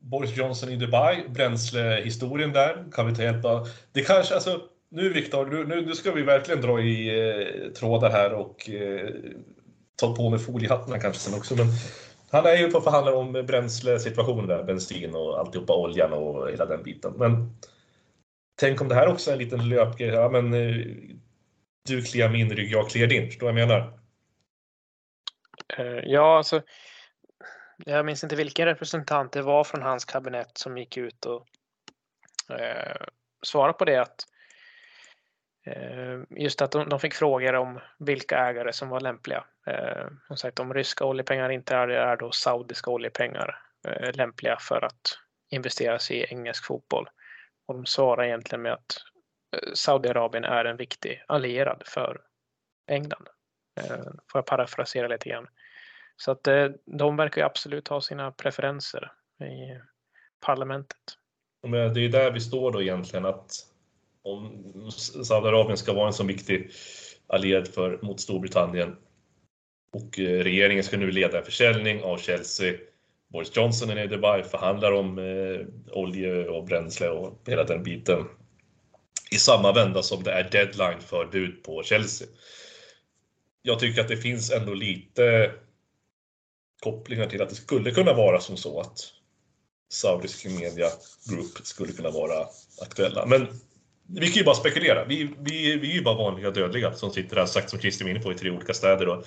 [0.00, 3.68] Boris Johnson i Dubai, bränslehistorien där, kan vi ta hjälp av.
[3.92, 8.32] Det kanske, alltså, nu Viktor, nu, nu ska vi verkligen dra i eh, trådar här
[8.32, 9.08] och eh,
[9.96, 11.56] ta på med foliehattarna kanske sen också.
[11.56, 11.66] Men
[12.32, 16.82] han är ju på förhandlar om bränslesituationen där, bensin och alltihopa, oljan och hela den
[16.82, 17.12] biten.
[17.16, 17.56] Men
[18.60, 20.08] tänk om det här också är en liten löpgrej.
[20.08, 20.86] Ja, men, eh,
[21.88, 23.26] du kliar min rygg, jag kliar din.
[23.26, 23.98] Förstår du vad jag menar?
[25.78, 26.62] Eh, ja, alltså.
[27.86, 31.46] Jag minns inte vilken representant det var från hans kabinett som gick ut och
[32.58, 33.06] eh,
[33.46, 34.26] svarade på det att
[35.64, 39.44] Eh, just att de, de, fick frågor om vilka ägare som var lämpliga.
[39.66, 43.58] Eh, som sagt, om ryska oljepengar inte är det, är då saudiska oljepengar
[43.88, 45.18] eh, lämpliga för att
[45.50, 47.08] investeras i engelsk fotboll.
[47.66, 48.96] Och de svarar egentligen med att
[49.74, 52.20] Saudiarabien är en viktig allierad för
[52.86, 53.28] England.
[54.32, 55.48] Får jag parafrasera lite grann.
[56.16, 56.48] Så att
[56.84, 59.80] de verkar ju absolut ha sina preferenser i
[60.40, 60.98] parlamentet.
[61.62, 63.71] Men det är där vi står då egentligen att
[64.24, 64.90] om
[65.24, 66.70] Saudiarabien ska vara en så viktig
[67.26, 68.96] allierad för, mot Storbritannien
[69.92, 72.74] och eh, regeringen ska nu leda en försäljning av Chelsea
[73.32, 77.82] Boris Johnson är nere i Dubai, förhandlar om eh, olje och bränsle och hela den
[77.82, 78.24] biten.
[79.30, 82.28] I samma vända som det är deadline för bud på Chelsea.
[83.62, 85.52] Jag tycker att det finns ändå lite
[86.82, 88.98] kopplingar till att det skulle kunna vara som så att
[89.92, 90.88] Saudisk Media
[91.30, 92.46] Group skulle kunna vara
[92.80, 93.26] aktuella.
[93.26, 93.46] Men
[94.20, 95.04] vi kan ju bara spekulera.
[95.04, 98.10] Vi, vi, vi är ju bara vanliga dödliga som sitter här, sagt som Christer var
[98.10, 99.08] inne på, i tre olika städer.
[99.08, 99.24] Och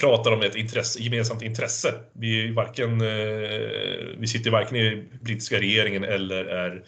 [0.00, 1.94] pratar om ett intresse, gemensamt intresse.
[2.12, 6.84] Vi, varken, eh, vi sitter varken i brittiska regeringen eller är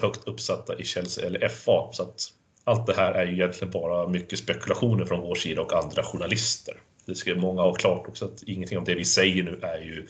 [0.00, 1.92] högt uppsatta i Chelsea eller FA.
[1.92, 2.20] Så att
[2.64, 6.74] allt det här är ju egentligen bara mycket spekulationer från vår sida och andra journalister.
[7.06, 10.06] Det ska många ha klart också att ingenting av det vi säger nu är ju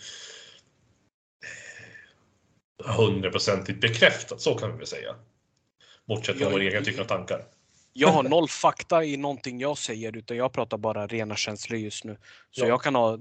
[2.84, 5.14] hundraprocentigt bekräftat, så kan vi väl säga.
[6.08, 7.44] Bortsett från våra egna tycker och tankar.
[7.92, 12.04] Jag har noll fakta i någonting jag säger utan jag pratar bara rena känslor just
[12.04, 12.16] nu.
[12.50, 12.68] Så ja.
[12.68, 13.18] jag kan ha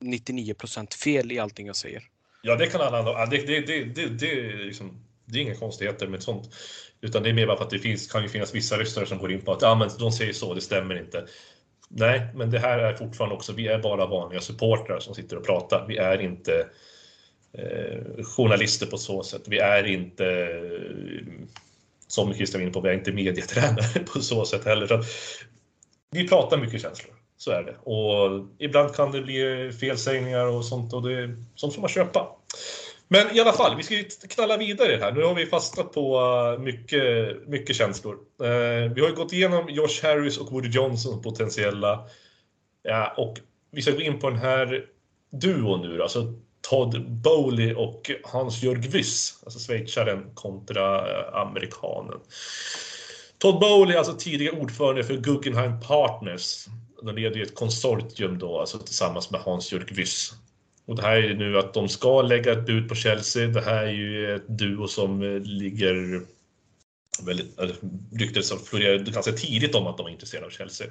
[0.00, 2.02] 99% fel i allting jag säger.
[2.42, 3.26] Ja, det kan alla andra.
[3.26, 6.54] Det, det, det, det, det, är liksom, det är inga konstigheter med sånt.
[7.00, 9.18] Utan det är mer bara för att det finns, kan ju finnas vissa lyssnare som
[9.18, 11.26] går in på att ja, men de säger så, det stämmer inte.
[11.88, 15.46] Nej, men det här är fortfarande också, vi är bara vanliga supportrar som sitter och
[15.46, 15.86] pratar.
[15.88, 16.66] Vi är inte
[17.52, 19.42] eh, journalister på så sätt.
[19.46, 20.24] Vi är inte
[22.06, 24.86] som Christian var inne på, vi är inte medietränare på så sätt heller.
[24.86, 25.02] Så
[26.10, 27.76] vi pratar mycket känslor, så är det.
[27.90, 32.28] Och ibland kan det bli felsägningar och sånt och det är sånt får man köpa.
[33.08, 35.12] Men i alla fall, vi ska knalla vidare här.
[35.12, 38.14] Nu har vi fastnat på eh, mycket, mycket känslor.
[38.42, 42.08] Eh, vi har ju gått igenom Josh Harris och Woody Johnson potentiella.
[42.82, 43.38] Ja, och
[43.70, 44.84] vi ska gå in på den här
[45.30, 46.34] duon nu alltså
[46.70, 52.18] Todd Bowley och Hans-Jörg Wyss, alltså schweizaren kontra eh, amerikanen.
[53.38, 56.66] Todd Bowley, alltså tidigare ordförande för Guggenheim Partners.
[57.02, 60.32] De leder ju ett konsortium då, alltså tillsammans med Hans-Jörg Wyss.
[60.86, 63.46] Och det här är ju nu att de ska lägga ett bud på Chelsea.
[63.46, 66.22] Det här är ju ett duo som eh, ligger
[67.26, 67.58] väldigt,
[68.12, 70.86] ryktet som florerade ganska tidigt om att de är intresserade av Chelsea.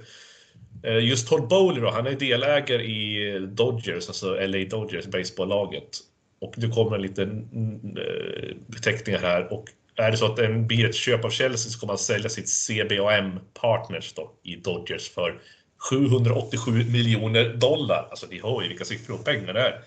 [0.84, 6.00] Eh, just Todd Bowley då, han är delägare i Dodgers, alltså LA Dodgers, baseballlaget.
[6.42, 10.96] Och det kommer lite eh, beteckningar här och är det så att det blir ett
[10.96, 15.42] köp av Chelsea så kommer han sälja sitt CBAM Partners då, i Dodgers för
[15.90, 18.08] 787 miljoner dollar.
[18.10, 19.84] Alltså ni hör ju vilka siffror och pengar det är.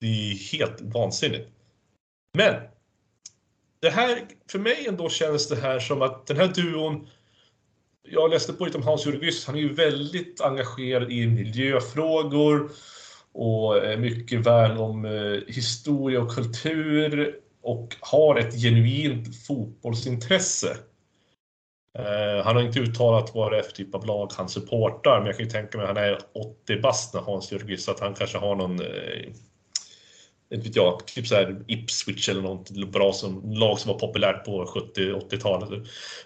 [0.00, 1.48] Det är helt vansinnigt.
[2.38, 2.54] Men
[3.80, 4.18] det här,
[4.50, 7.08] för mig ändå känns det här som att den här duon
[8.04, 9.46] jag läste på lite om Hans Jurgis.
[9.46, 12.70] Han är ju väldigt engagerad i miljöfrågor
[13.32, 20.76] och eh, mycket värn om eh, historia och kultur och har ett genuint fotbollsintresse.
[21.98, 25.26] Eh, han har inte uttalat vad det är för typ av lag han supportar, men
[25.26, 28.14] jag kan ju tänka mig att han är 80 bast när Hans Jörgis, att han
[28.14, 28.80] kanske har någon
[30.54, 34.44] inte vet jag, typ så här Ipswich eller något bra som, lag som var populärt
[34.44, 35.68] på 70-80-talet.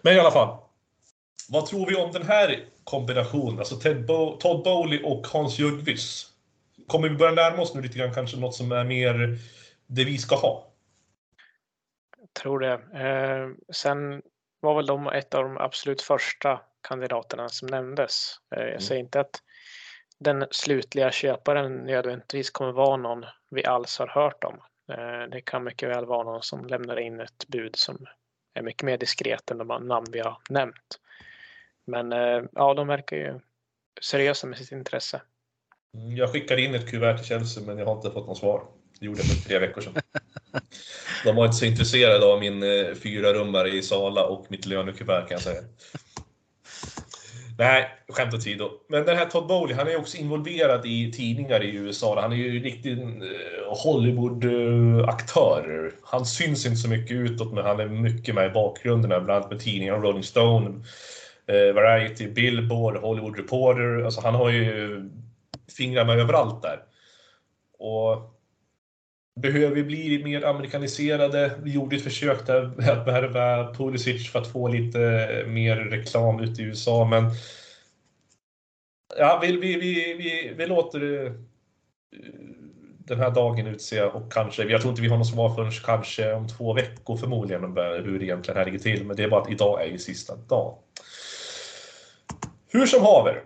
[0.02, 0.58] Men i alla fall,
[1.48, 3.58] vad tror vi om den här kombinationen?
[3.58, 6.26] Alltså Ted Bo Todd Bowley och Hans Jörgvis.
[6.86, 9.38] Kommer vi börja närma oss nu lite grann kanske något som är mer
[9.86, 10.72] det vi ska ha?
[12.20, 12.72] Jag tror det.
[12.72, 14.22] Eh, sen
[14.60, 18.36] var väl de ett av de absolut första kandidaterna som nämndes.
[18.56, 18.80] Eh, jag mm.
[18.80, 19.42] säger inte att
[20.18, 24.60] den slutliga köparen nödvändigtvis kommer vara någon vi alls har hört om.
[24.92, 28.06] Eh, det kan mycket väl vara någon som lämnar in ett bud som
[28.54, 31.00] är mycket mer diskret än de namn vi har nämnt.
[31.86, 33.40] Men eh, ja, de verkar ju
[34.02, 35.22] seriösa med sitt intresse.
[35.94, 38.62] Mm, jag skickade in ett kuvert till Chelsea men jag har inte fått något svar.
[39.00, 39.94] Det gjorde jag för tre veckor sedan.
[41.24, 45.28] De var inte så intresserade av min eh, fyra rummare i Sala och mitt lönekuvert
[45.28, 45.62] kan jag säga.
[47.58, 48.70] Nej, skämt åsido.
[48.88, 52.20] Men den här Todd Bowley, han är också involverad i tidningar i USA.
[52.20, 53.06] Han är ju en riktig eh,
[53.84, 55.92] Hollywood-aktör.
[56.02, 59.50] Han syns inte så mycket utåt, men han är mycket med i bakgrunden, bland annat
[59.50, 60.84] med tidningar, Rolling Stone,
[61.46, 64.04] eh, Variety, typ Billboard, Hollywood Reporter.
[64.04, 65.00] Alltså han har ju
[65.76, 66.82] fingrarna överallt där.
[67.78, 68.36] Och
[69.40, 71.50] behöver vi bli mer amerikaniserade.
[71.62, 74.98] Vi gjorde ett försök där att värva Pulisic för att få lite
[75.46, 77.30] mer reklam ute i USA, men
[79.18, 81.32] ja, vi, vi, vi, vi, vi låter eh,
[82.98, 86.32] den här dagen utse och kanske, jag tror inte vi har något svar förrän kanske
[86.32, 89.42] om två veckor förmodligen om hur det egentligen här ligger till, men det är bara
[89.42, 90.74] att idag är ju sista dagen.
[92.68, 93.44] Hur som haver,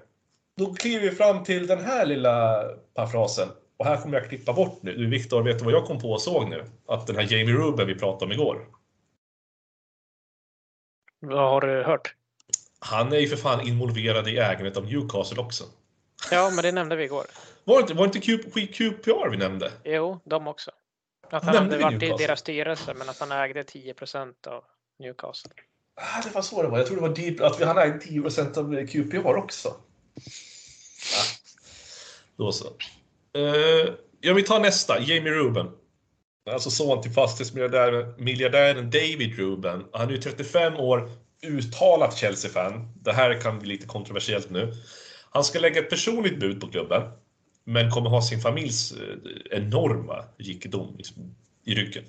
[0.57, 2.64] då kliver vi fram till den här lilla
[2.95, 3.49] parafrasen.
[3.77, 5.07] Och här kommer jag klippa bort nu.
[5.07, 6.64] Viktor, vet du vad jag kom på och såg nu?
[6.87, 8.66] Att den här Jamie Ruben vi pratade om igår.
[11.21, 12.14] Vad har du hört?
[12.79, 15.64] Han är ju för fan involverad i ägandet av Newcastle också.
[16.31, 17.27] Ja, men det nämnde vi igår.
[17.64, 19.73] Var det inte, var det inte Q, QPR vi nämnde?
[19.85, 20.71] Jo, de också.
[21.31, 23.95] Att han nämnde hade varit i deras styrelse, men att han ägde 10
[24.47, 24.64] av
[24.99, 25.53] Newcastle.
[26.01, 26.78] Ah, det var så det var.
[26.78, 28.22] Jag trodde det var att han ägde 10
[28.57, 29.68] av QPR också.
[29.68, 31.26] Ah.
[32.36, 32.64] Då så.
[33.38, 35.01] Uh, ja, vi tar nästa.
[35.01, 35.70] Jamie Ruben.
[36.51, 39.84] Alltså son till fastighetsmiljardären David Ruben.
[39.92, 41.11] Han är ju 35 år,
[41.42, 42.92] uttalat Chelsea-fan.
[43.03, 44.72] Det här kan bli lite kontroversiellt nu.
[45.30, 47.03] Han ska lägga ett personligt bud på klubben,
[47.64, 50.98] men kommer ha sin familjs eh, enorma rikedom
[51.64, 52.05] i ryggen.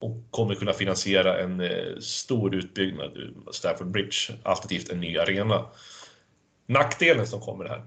[0.00, 5.68] Och kommer kunna finansiera en eh, stor utbyggnad Stafford Bridge, alternativt en ny arena.
[6.66, 7.82] Nackdelen som kommer här,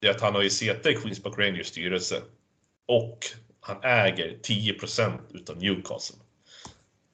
[0.00, 2.22] är att han har ju suttit i Queens Park Rangers styrelse
[2.86, 3.18] och
[3.60, 6.16] han äger 10% utav Newcastle.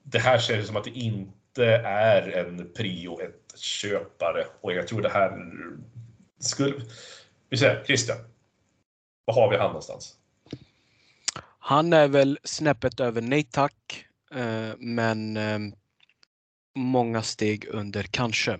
[0.02, 5.02] Det här känns som att det inte är en prio ett köpare och jag tror
[5.02, 5.32] det här
[6.38, 6.74] skulle...
[7.48, 8.18] Vi säger Christian,
[9.24, 10.16] var har vi han någonstans?
[11.58, 14.05] Han är väl snäppet över nej tack,
[14.78, 15.58] men eh,
[16.74, 18.52] många steg under kanske.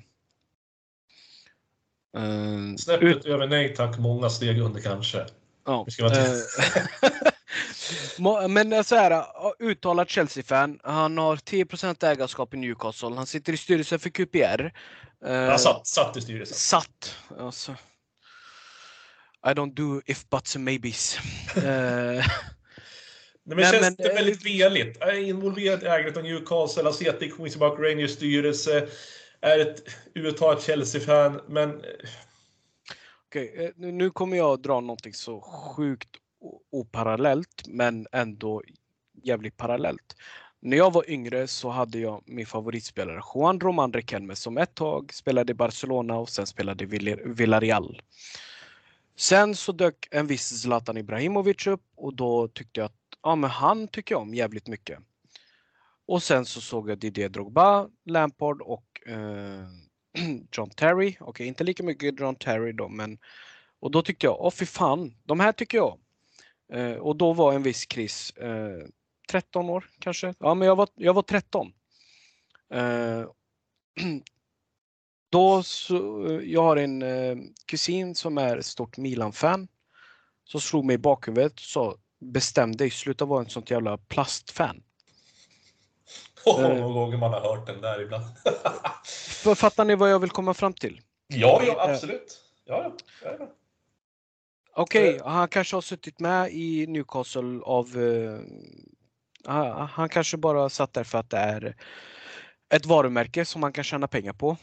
[2.17, 3.25] Uh, Snäppet ut...
[3.25, 5.27] över nej tack, många steg under kanske.
[5.67, 5.87] Ja.
[8.19, 9.25] Uh, men så här,
[9.59, 10.81] uttalat Chelsea-fan.
[10.83, 13.15] Han har 10% ägarskap i Newcastle.
[13.15, 14.73] Han sitter i styrelsen för QPR.
[15.49, 16.57] Han satt, satt i styrelsen.
[16.57, 17.17] Satt.
[17.39, 17.77] Alltså.
[19.47, 21.19] I don't do if buts and maybes.
[23.49, 25.03] Nej, men Nej, känns men, det väldigt veligt?
[25.03, 28.89] Är involverad i ägandet av Newcastle, har suttit i Queens Park Rangers styrelse
[29.41, 29.83] är ett
[30.15, 31.83] uttalat Chelsea-fan, men...
[33.29, 36.09] Okej, okay, eh, nu kommer jag dra någonting så sjukt
[36.73, 38.63] oparallellt, men ändå
[39.23, 40.17] jävligt parallellt.
[40.61, 45.13] När jag var yngre så hade jag min favoritspelare Juan Roman Riquelme som ett tag
[45.15, 48.03] spelade i Barcelona och sen spelade i Villarreal.
[49.17, 53.51] Sen så dök en viss Zlatan Ibrahimovic upp och då tyckte jag att ja, men
[53.51, 54.99] han tycker jag om jävligt mycket.
[56.07, 59.69] Och sen så såg jag Didier Drogba, Lampard och eh,
[60.53, 61.09] John Terry.
[61.09, 63.19] Okej, okay, inte lika mycket John Terry då, men
[63.81, 65.99] och då tyckte jag, åh fy fan, de här tycker jag.
[66.73, 68.87] Eh, och då var en viss Chris eh,
[69.31, 70.35] 13 år kanske.
[70.39, 71.73] Ja, men jag var, jag var 13.
[72.71, 73.25] Eh,
[75.31, 79.69] då så, eh, jag har en eh, kusin som är stort Milan-fan.
[80.45, 84.83] Så slog mig i bakhuvudet och sa bestäm dig, sluta vara en sånt jävla plastfan.
[86.45, 88.25] Oh, någon gång man har hört den där ibland.
[89.57, 91.01] Fattar ni vad jag vill komma fram till?
[91.27, 92.41] Ja, ja eh, absolut.
[92.65, 92.93] Ja,
[93.23, 93.49] ja.
[94.75, 97.97] Okej, okay, han kanske har suttit med i Newcastle av...
[97.97, 98.41] Uh,
[99.89, 101.77] han kanske bara satt där för att det är
[102.75, 104.57] ett varumärke som man kan tjäna pengar på.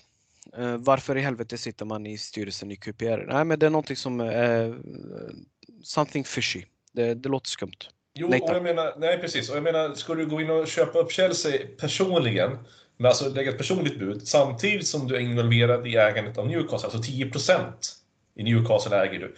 [0.57, 3.25] Uh, varför i helvete sitter man i styrelsen i QPR?
[3.27, 4.75] Nej, men det är någonting som uh,
[5.83, 6.63] something fishy.
[6.93, 7.89] Det, det låter skumt.
[8.13, 9.49] Jo, nej, och jag menar, nej precis.
[9.49, 12.57] Och jag menar, ska du gå in och köpa upp Chelsea personligen,
[12.97, 16.89] men alltså lägga ett personligt bud, samtidigt som du är involverad i ägandet av Newcastle,
[16.89, 17.73] alltså 10%
[18.35, 19.35] i Newcastle äger du.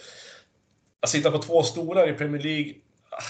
[1.00, 2.74] Att sitta på två stolar i Premier League,
[3.10, 3.24] ah,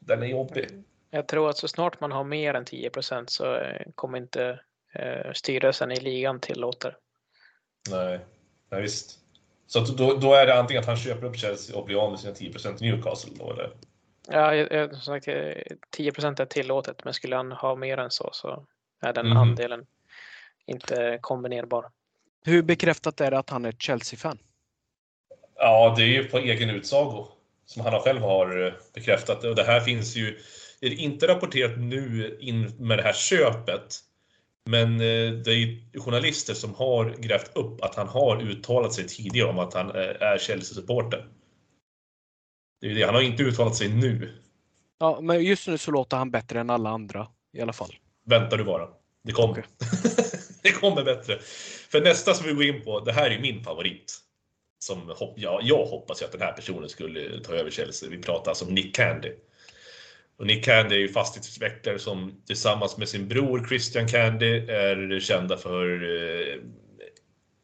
[0.00, 0.66] den är jobbig.
[1.10, 4.60] Jag tror att så snart man har mer än 10% så eh, kommer inte
[4.92, 6.92] eh, styrelsen i ligan tillåta
[7.90, 8.20] Nej,
[8.70, 9.18] nej visst.
[9.68, 12.20] Så då, då är det antingen att han köper upp Chelsea och blir av med
[12.20, 12.48] sina 10
[12.80, 13.70] i Newcastle då, eller?
[14.28, 15.28] Ja, som sagt,
[15.96, 18.66] 10% är tillåtet, men skulle han ha mer än så så
[19.02, 19.36] är den Mhm.
[19.36, 19.86] andelen
[20.66, 21.86] inte kombinerbar.
[22.44, 24.38] Hur bekräftat är det att han är Chelsea-fan?
[25.54, 27.26] Ja, det är ju på egen utsago
[27.66, 29.44] som han själv har eh, bekräftat.
[29.44, 30.38] Och det här finns ju
[30.80, 33.96] är inte rapporterat nu in med det här köpet.
[34.68, 39.08] Men eh, det är ju journalister som har grävt upp att han har uttalat sig
[39.08, 41.28] tidigare om att han eh, är Chelsea-supporter.
[42.80, 43.02] Det är det.
[43.02, 44.42] Han har inte uttalat sig nu.
[44.98, 47.94] Ja, men just nu så låter han bättre än alla andra i alla fall.
[48.26, 48.88] Vänta du bara.
[49.24, 49.50] Det kommer.
[49.52, 49.64] Okej.
[50.62, 51.38] det kommer bättre.
[51.88, 54.18] För nästa som vi går in på, det här är min favorit.
[54.78, 58.08] Som, hopp- ja, jag hoppas ju att den här personen skulle ta över Chelsea.
[58.10, 59.32] Vi pratar alltså om Nick Candy.
[60.38, 65.56] Och Nick Candy är ju fastighetsutvecklare som tillsammans med sin bror Christian Candy är kända
[65.56, 66.60] för eh,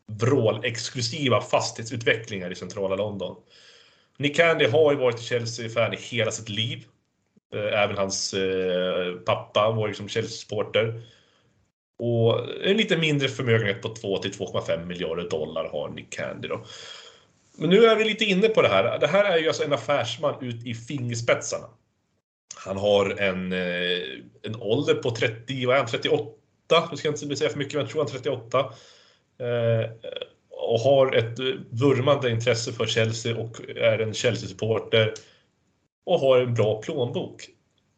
[0.06, 3.36] vrålexklusiva fastighetsutvecklingar i centrala London.
[4.18, 6.84] Nick Candy har ju varit Chelsea-fan i hela sitt liv.
[7.54, 11.02] Eh, även hans eh, pappa var ju Chelsea-supporter.
[11.98, 16.64] Och en lite mindre förmögenhet på 2 till 2,5 miljarder dollar har Nick Candy då.
[17.58, 18.98] Men nu är vi lite inne på det här.
[18.98, 21.66] Det här är ju alltså en affärsman ut i fingerspetsarna.
[22.56, 26.88] Han har en, eh, en ålder på 30, vad är han, 38?
[26.90, 28.58] Nu ska jag inte säga för mycket, men jag tror han är 38.
[29.38, 29.90] Eh,
[30.50, 35.14] och har ett eh, vurmande intresse för Chelsea och är en Chelsea-supporter.
[36.06, 37.48] Och har en bra plånbok.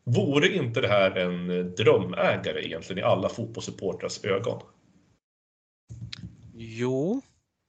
[0.04, 4.62] Vore inte det här en drömägare egentligen i alla fotbollssupportrars ögon?
[6.54, 7.22] Jo.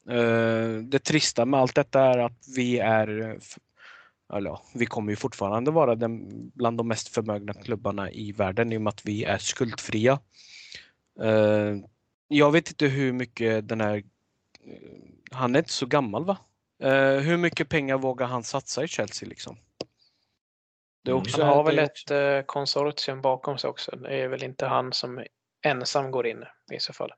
[0.09, 3.35] Eh, det trista med allt detta är att vi är, eh,
[4.33, 8.73] eller ja, vi kommer ju fortfarande vara den, bland de mest förmögna klubbarna i världen
[8.73, 10.19] i och med att vi är skuldfria.
[11.21, 11.75] Eh,
[12.27, 14.03] jag vet inte hur mycket den här, eh,
[15.31, 16.37] han är inte så gammal va?
[16.83, 19.57] Eh, hur mycket pengar vågar han satsa i Chelsea liksom?
[21.03, 21.21] Det Mm.
[21.21, 23.95] också, Han har väl ett eh, konsortium bakom sig också.
[23.95, 25.25] Det är väl inte han som
[25.65, 27.13] ensam går in i så fall.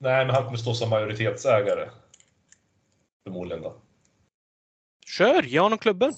[0.00, 1.90] Nej, men han kommer stå som majoritetsägare.
[3.24, 3.82] Förmodligen då.
[5.04, 6.12] Kör, ge honom klubben!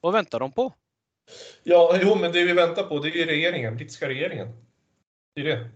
[0.00, 0.72] Vad väntar de på?
[1.62, 4.48] Ja, jo, men det vi väntar på det är ju regeringen, brittiska regeringen.
[5.34, 5.68] Det är det.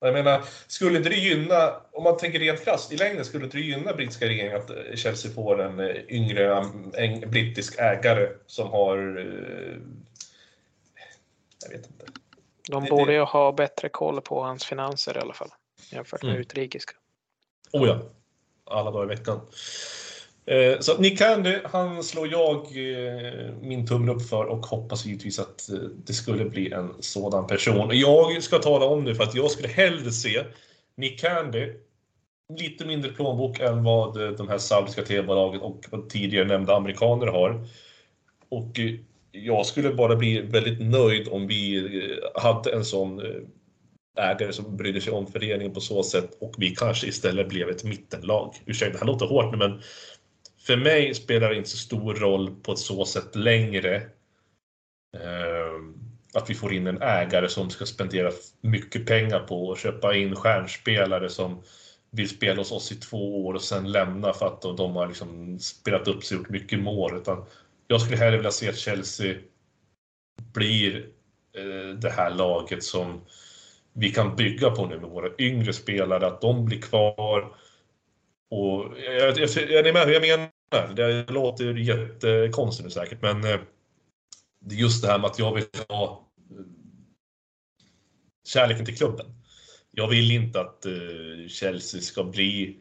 [0.00, 3.56] Jag menar, skulle inte det gynna, om man tänker rent krasst, i längden skulle inte
[3.56, 6.56] det gynna brittiska regeringen att eh, Chelsea får en eh, yngre
[6.94, 8.96] en brittisk ägare som har...
[9.18, 9.76] eh,
[11.62, 12.04] Jag vet inte.
[12.70, 15.50] De Det- borde det- ju ha bättre koll på hans finanser i alla fall.
[15.92, 16.40] Jämfört med Mm.
[16.40, 16.92] utrikiska.
[17.72, 18.02] Oh ja,
[18.64, 19.40] alla dagar i veckan.
[20.48, 25.06] Eh, så att Nick Candy, han slår jag eh, min tumme upp för och hoppas
[25.06, 27.90] givetvis att eh, det skulle bli en sådan person.
[27.92, 30.44] Jag ska tala om det för att jag skulle hellre se
[30.96, 31.72] Nick Candy,
[32.58, 37.66] lite mindre plånbok än vad de här saudiska tv-bolagen och tidigare nämnda amerikaner har.
[38.48, 38.80] Och
[39.32, 41.90] jag skulle bara bli väldigt nöjd om vi
[42.34, 43.20] hade en sån
[44.18, 47.84] ägare som brydde sig om föreningen på så sätt och vi kanske istället blev ett
[47.84, 48.54] mittenlag.
[48.66, 49.80] Ursäkta, det här låter hårt nu, men
[50.68, 53.96] för mig spelar det inte så stor roll på ett så sätt längre
[55.16, 55.78] eh,
[56.34, 60.36] att vi får in en ägare som ska spendera mycket pengar på att köpa in
[60.36, 61.62] stjärnspelare som
[62.10, 65.06] vill spela hos oss i två år och sen lämna för att de, de har
[65.06, 67.16] liksom spelat upp sig och gjort mycket mål.
[67.16, 67.44] Utan
[67.86, 69.36] jag skulle hellre vilja se att Chelsea
[70.54, 70.96] blir
[71.56, 73.20] eh, det här laget som
[73.92, 77.56] vi kan bygga på nu med våra yngre spelare, att de blir kvar.
[78.50, 80.57] Och jag, jag, jag, är med hur jag menar?
[80.70, 83.60] Det låter jättekonstigt nu säkert, men eh,
[84.60, 86.64] det är just det här med att jag vill ha eh,
[88.44, 89.26] kärleken till klubben.
[89.90, 90.92] Jag vill inte att eh,
[91.48, 92.76] Chelsea ska bli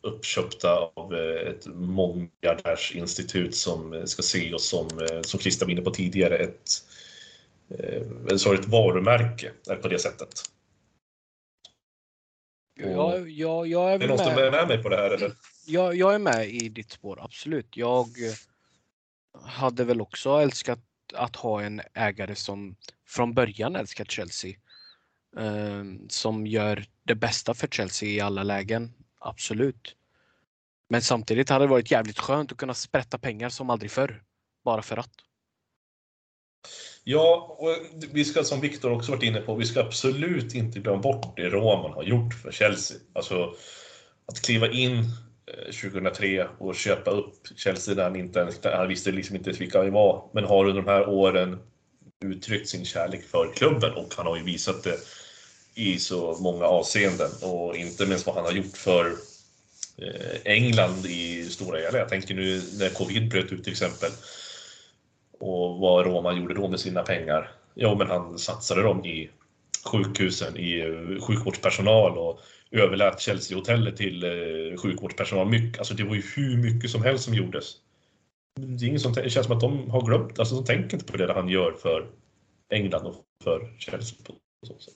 [0.00, 4.88] uppköpta av ett mångmiljardärsinstitut som ska se oss som,
[5.22, 6.70] som Christer var inne på tidigare, ett,
[8.54, 10.42] ett varumärke på det sättet.
[12.90, 15.32] Ja, ja, jag är Är det någon som är med mig på det här eller?
[15.66, 17.76] jag, jag är med i ditt spår, absolut.
[17.76, 18.34] Jag eh,
[19.42, 20.80] hade väl också älskat
[21.14, 22.76] att ha en ägare som
[23.08, 24.54] från början älskat Chelsea.
[25.36, 29.96] Eh, som gör det bästa för Chelsea i alla lägen, absolut.
[30.88, 34.22] Men samtidigt hade det varit jävligt skönt att kunna sprätta pengar som aldrig förr.
[34.64, 35.10] Bara för att.
[37.04, 37.76] Ja, och
[38.12, 41.48] vi ska som Viktor också varit inne på, vi ska absolut inte glömma bort det
[41.48, 42.96] Roman har gjort för Chelsea.
[43.12, 43.54] Alltså
[44.26, 44.98] att kliva in
[45.46, 49.60] eh, 2003 och köpa upp Chelsea där han inte ens, han visste liksom inte ens
[49.60, 51.58] vilka vi var, men har under de här åren
[52.24, 54.98] uttryckt sin kärlek för klubben och han har ju visat det
[55.74, 59.06] i så många avseenden och inte minst vad han har gjort för
[59.96, 61.98] eh, England i stora delar.
[61.98, 64.10] Jag tänker nu när covid bröt ut till exempel
[65.42, 67.50] och vad Roma gjorde då med sina pengar.
[67.74, 69.30] Ja, men han satsade dem i
[69.84, 72.40] sjukhusen, i eh, sjukvårdspersonal och
[72.70, 75.48] överlät Chelsea-hotellet till eh, sjukvårdspersonal.
[75.48, 77.74] Mycket, alltså det var ju hur mycket som helst som gjordes.
[78.60, 81.12] Det, är ingen som, det känns som att de har glömt, alltså de tänker inte
[81.12, 82.06] på det han gör för
[82.72, 83.14] England och
[83.44, 84.18] för Chelsea.
[84.26, 84.34] På
[84.66, 84.94] så sätt.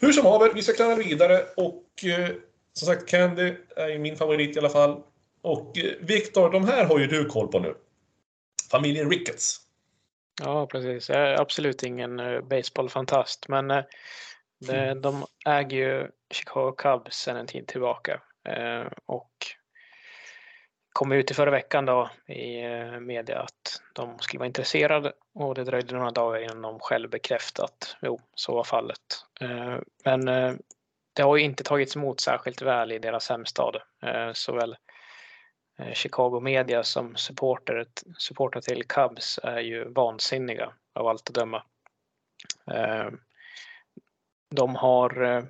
[0.00, 2.30] Hur som haver, vi ska klara vidare och eh,
[2.72, 5.02] som sagt Candy är ju min favorit i alla fall.
[5.42, 7.74] Och eh, Viktor, de här har ju du koll på nu.
[8.70, 9.60] Familjen Ricketts.
[10.42, 11.08] Ja, precis.
[11.08, 13.82] Jag är absolut ingen uh, baseballfantast, men uh,
[14.58, 19.30] det, de äger ju Chicago Cubs sedan en tid tillbaka uh, och
[20.92, 22.62] kom ut i förra veckan då i
[23.00, 27.96] media att de skulle vara intresserade och det dröjde några dagar innan de själv bekräftat
[28.02, 29.00] jo, så var fallet.
[30.04, 30.24] Men
[31.12, 33.76] det har ju inte tagits emot särskilt väl i deras hemstad.
[34.32, 34.76] Såväl Eh,
[35.78, 37.86] Eh, Chicago media som supporter,
[38.18, 41.62] supporter till Cubs är ju vansinniga av allt att döma.
[42.70, 43.08] Eh,
[44.50, 45.44] de har, eh,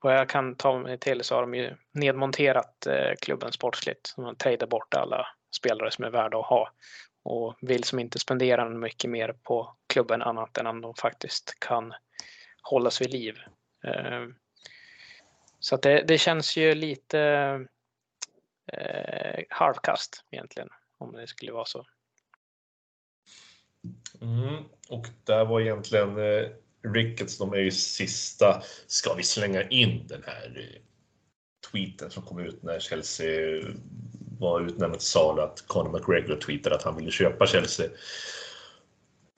[0.00, 2.86] vad jag kan ta mig till så har de ju nedmonterat
[3.20, 4.12] klubben sportsligt.
[4.16, 5.26] De har tradat bort alla
[5.56, 6.70] spelare som är värda att ha
[7.24, 11.94] och vill som inte spendera mycket mer på klubben annat än om de faktiskt kan
[12.62, 13.38] hållas vid liv.
[15.60, 17.18] Så att det, det känns ju lite
[18.66, 21.86] eh, halvkast egentligen, om det skulle vara så.
[24.20, 26.48] Mm, och där var egentligen eh,
[26.94, 30.80] Ricketts, de är ju sista, ska vi slänga in den här eh,
[31.70, 33.62] tweeten som kom ut när Chelsea
[34.38, 37.88] var utnämnd till salu, att Conor McGregor tweetade att han ville köpa Chelsea.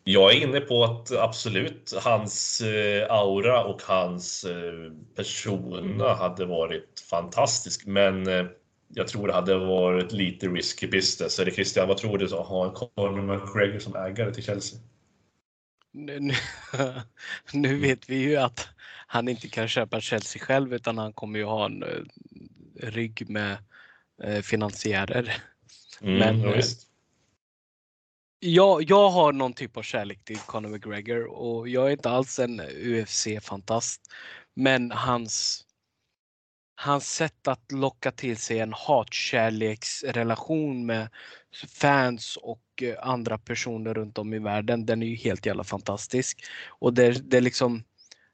[0.05, 6.01] Jag är inne på att absolut, hans eh, aura och hans eh, persona mm.
[6.01, 8.47] hade varit fantastisk, men eh,
[8.95, 11.39] jag tror det hade varit lite risky business.
[11.39, 14.81] Eller Christian, vad tror du att ha en Conor McGregor som ägare till Chelsea?
[15.93, 16.35] Nu, nu,
[17.53, 18.69] nu, vet vi ju att
[19.07, 22.05] han inte kan köpa Chelsea själv utan han kommer ju ha en uh,
[22.77, 23.57] rygg med
[24.25, 25.37] uh, finansiärer.
[26.01, 26.63] Mm, Men ja, uh,
[28.41, 32.39] jag, jag har någon typ av kärlek till Conor McGregor och jag är inte alls
[32.39, 34.01] en UFC-fantast.
[34.55, 35.64] Men hans
[36.75, 41.09] hans sätt att locka till sig en hatkärleksrelation med
[41.69, 46.45] fans och eh, andra personer runt om i världen, den är ju helt jävla fantastisk.
[46.69, 47.85] Och det, det är liksom,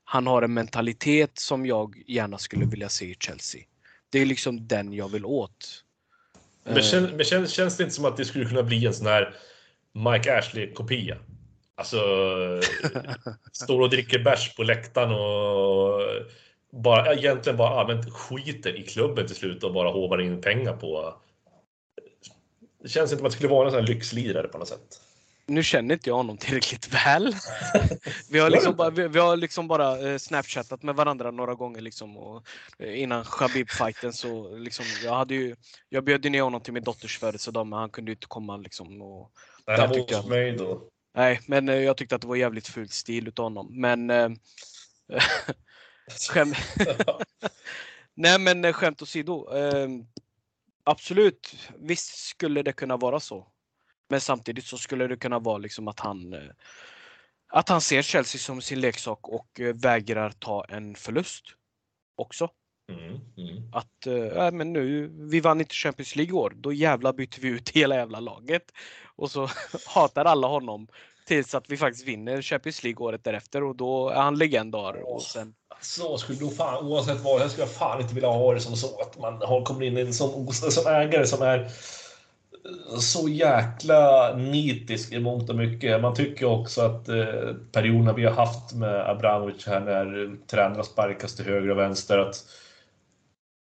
[0.04, 3.62] han har en mentalitet som jag gärna skulle vilja se i Chelsea.
[4.10, 5.84] Det är liksom den jag vill åt.
[6.64, 6.82] Men, eh.
[6.82, 9.34] känns, men känns, känns det inte som att det skulle kunna bli en sån här
[9.92, 11.16] Mike Ashley-kopia?
[11.74, 11.96] Alltså,
[13.52, 16.00] står och dricker bärs på läktaren och
[16.70, 21.14] bara, egentligen bara allmänt skiter i klubben till slut och bara hovar in pengar på...
[22.82, 25.00] Det känns inte som att det skulle vara en sån här lyxlirare på något sätt.
[25.46, 27.34] Nu känner inte jag honom tillräckligt väl.
[28.30, 31.80] vi, har liksom bara, vi, vi, har liksom bara eh, snapchattat med varandra några gånger
[31.80, 32.42] liksom och,
[32.78, 35.56] eh, innan Khabib-fighten så liksom, jag hade ju,
[35.88, 39.02] jag bjöd ner honom till min dotters födelsedag men han kunde inte komma liksom.
[39.02, 39.30] Och,
[39.66, 40.82] Nej, han var hos mig då.
[41.14, 43.80] Nej, men eh, jag tyckte att det var jävligt fult stil utav honom.
[43.80, 44.10] Men
[46.30, 46.56] Skämt.
[48.14, 49.56] Nej men eh, skämt åsido.
[49.56, 49.88] Eh,
[50.84, 53.46] absolut, visst skulle det kunna vara så.
[54.08, 56.50] Men samtidigt så skulle det kunna vara liksom att han eh,
[57.52, 61.44] att han ser Chelsea som sin leksak och eh, vägrar ta en förlust
[62.16, 62.48] också.
[62.90, 63.72] Mm, mm.
[63.72, 67.48] Att, äh, men nu, vi vann inte Champions League i år, då jävla byter vi
[67.48, 68.62] ut hela jävla laget.
[69.16, 69.50] Och så
[69.86, 70.88] hatar alla honom
[71.26, 75.12] tills att vi faktiskt vinner Champions League året därefter och då är han legendar.
[75.14, 75.54] Och sen...
[75.80, 79.00] Så skulle nog fan, oavsett vad, jag skulle fan inte vilja ha det som så
[79.00, 81.70] att man har kommit in i en sån, som ägare som är
[82.98, 86.00] så jäkla nitisk i mångt och mycket.
[86.02, 91.36] Man tycker också att eh, perioderna vi har haft med Abramovic här när tränarna sparkas
[91.36, 92.44] till höger och vänster, att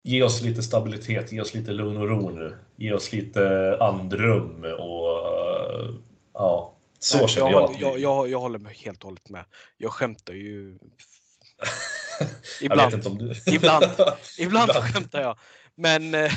[0.04, 2.56] ge oss lite stabilitet, ge oss lite lugn och ro nu.
[2.76, 5.08] Ge oss lite andrum och
[6.34, 7.76] ja, så Nej, känner jag.
[7.80, 9.44] Jag, jag, jag håller helt och hållet med.
[9.76, 10.78] Jag skämtar ju.
[12.60, 12.92] ibland.
[12.92, 13.34] Jag du...
[13.54, 13.84] ibland,
[14.38, 15.38] ibland skämtar jag.
[15.74, 16.32] Men eh,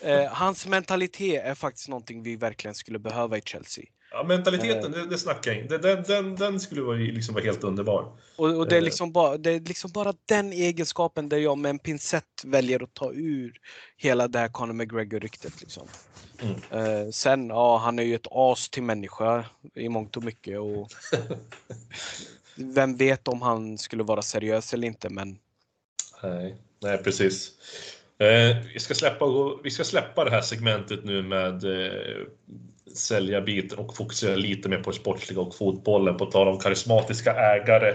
[0.00, 3.84] eh, hans mentalitet är faktiskt någonting vi verkligen skulle behöva i Chelsea.
[4.12, 5.68] Ja, mentaliteten, det, det snackar jag in.
[5.68, 8.12] Den, den, den skulle vara, liksom vara helt underbar.
[8.36, 11.70] Och, och det, är liksom bara, det är liksom bara den egenskapen där jag med
[11.70, 13.60] en pincett väljer att ta ur
[13.96, 15.60] hela det här Conor McGregor-ryktet.
[15.60, 15.88] Liksom.
[16.42, 16.56] Mm.
[16.70, 19.44] Eh, sen, ja, han är ju ett as till människa
[19.74, 20.58] i mångt och mycket.
[20.58, 20.88] Och
[22.54, 25.38] vem vet om han skulle vara seriös eller inte, men...
[26.22, 27.50] Nej, nej precis.
[28.18, 29.26] Eh, vi, ska släppa,
[29.64, 32.26] vi ska släppa det här segmentet nu med eh,
[32.96, 36.16] sälja biten och fokusera lite mer på det sportsliga och fotbollen.
[36.16, 37.94] På tal om karismatiska ägare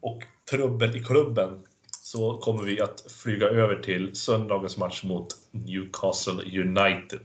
[0.00, 1.62] och trubbel i klubben
[2.02, 7.20] så kommer vi att flyga över till söndagens match mot Newcastle United.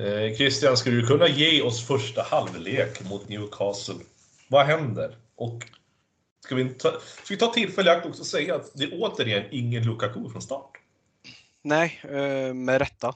[0.00, 3.94] Eh, Christian, skulle du kunna ge oss första halvlek mot Newcastle?
[4.48, 5.16] Vad händer?
[5.34, 5.64] Och
[6.44, 8.90] ska vi ta, ska vi ta tillfälle i akt också och säga att det är
[8.92, 10.70] återigen ingen Lukaku från start?
[11.62, 13.14] Nej, eh, med rätta.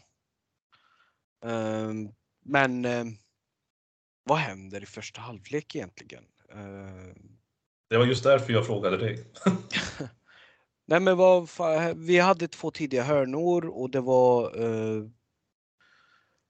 [1.44, 2.08] Ehm,
[2.42, 3.04] men eh,
[4.24, 6.24] vad händer i första halvlek egentligen?
[7.90, 9.24] Det var just därför jag frågade dig.
[10.86, 11.48] Nej men vad,
[11.96, 15.04] vi hade två tidiga hörnor och det var eh,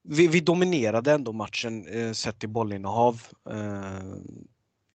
[0.04, 3.22] vi, vi dominerade ändå matchen eh, sett till bollinnehav.
[3.50, 4.16] Eh,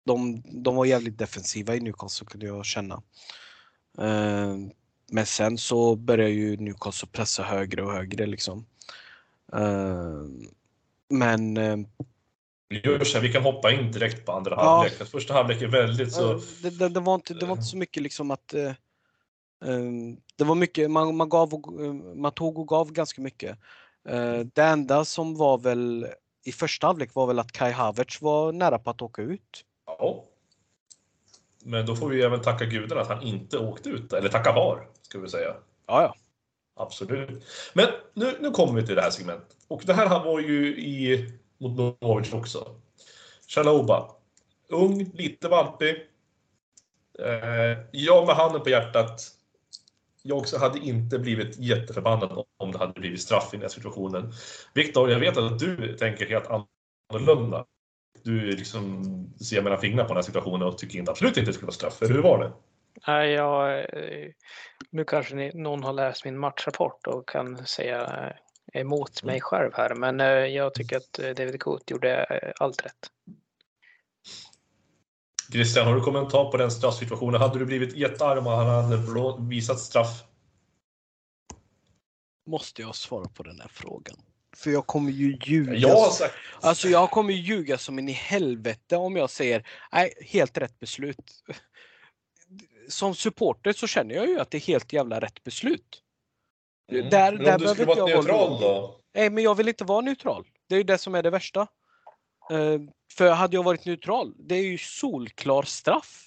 [0.06, 3.02] de, de var jävligt defensiva i Newcastle kunde jag känna.
[3.98, 4.56] Eh,
[5.10, 8.66] men sen så börjar ju Newcastle pressa högre och högre liksom.
[9.52, 10.22] Eh,
[11.08, 11.76] men eh,
[12.68, 14.62] Vi här, vi kan hoppa in direkt på andra Ja.
[14.62, 14.92] halvlek.
[14.92, 16.40] För Första halvlek är väldigt så...
[16.62, 18.66] Det, det, det, var inte, det var inte så mycket liksom att eh,
[19.64, 19.90] eh,
[20.36, 23.58] det var mycket, man, man, gav och, eh, man tog och gav ganska mycket.
[24.08, 26.06] Eh, det enda som var väl
[26.44, 29.64] i första halvlek var väl att Kai Havertz var nära på att åka ut.
[29.86, 30.24] Ja.
[31.64, 34.12] Men då får vi även tacka gudarna att han inte åkte ut.
[34.12, 35.54] Eller tacka var, ska vi säga.
[35.86, 36.14] Ja, ja.
[36.76, 37.44] Absolut.
[37.72, 39.56] Men nu, nu kommer vi till det här segmentet.
[39.68, 41.28] Och det här var ju i,
[41.58, 42.80] mot Norwich också.
[43.48, 44.10] Chaloba.
[44.68, 45.96] Ung, lite valpig.
[47.18, 49.33] Eh, jag med handen på hjärtat.
[50.26, 54.32] Jag också hade inte blivit jätteförbannad om det hade blivit straff i den här situationen.
[54.74, 56.46] Viktor, jag vet att du tänker helt
[57.10, 57.64] annorlunda.
[58.22, 59.04] Du liksom
[59.44, 61.74] ser mellan fingrarna på den här situationen och tycker inte, absolut inte det skulle vara
[61.74, 62.02] straff.
[62.02, 62.52] Eller hur var det?
[63.06, 63.86] Nej, jag,
[64.90, 68.32] nu kanske ni, någon har läst min matchrapport och kan säga
[68.72, 72.26] eh, emot mig själv här, men eh, jag tycker att eh, David Coot gjorde
[72.60, 73.10] allt rätt.
[75.54, 77.40] Christian, har du kommentar på den straffsituationen?
[77.40, 80.22] Hade du blivit jättearg om han hade visat straff?
[82.46, 84.16] Måste jag svara på den här frågan?
[84.56, 85.74] För jag kommer ju ljuga.
[85.74, 86.34] Jag sagt...
[86.60, 90.80] Alltså jag kommer ju ljuga som in i helvete om jag säger nej, helt rätt
[90.80, 91.32] beslut.
[92.88, 96.02] Som supporter så känner jag ju att det är helt jävla rätt beslut.
[96.92, 97.10] Mm.
[97.10, 99.00] Där, Men där om du skulle vara neutral då?
[99.14, 100.46] Nej, men jag vill inte vara neutral.
[100.68, 101.66] Det är ju det som är det värsta.
[102.50, 102.80] Eh,
[103.12, 106.20] för hade jag varit neutral, det är ju solklar straff.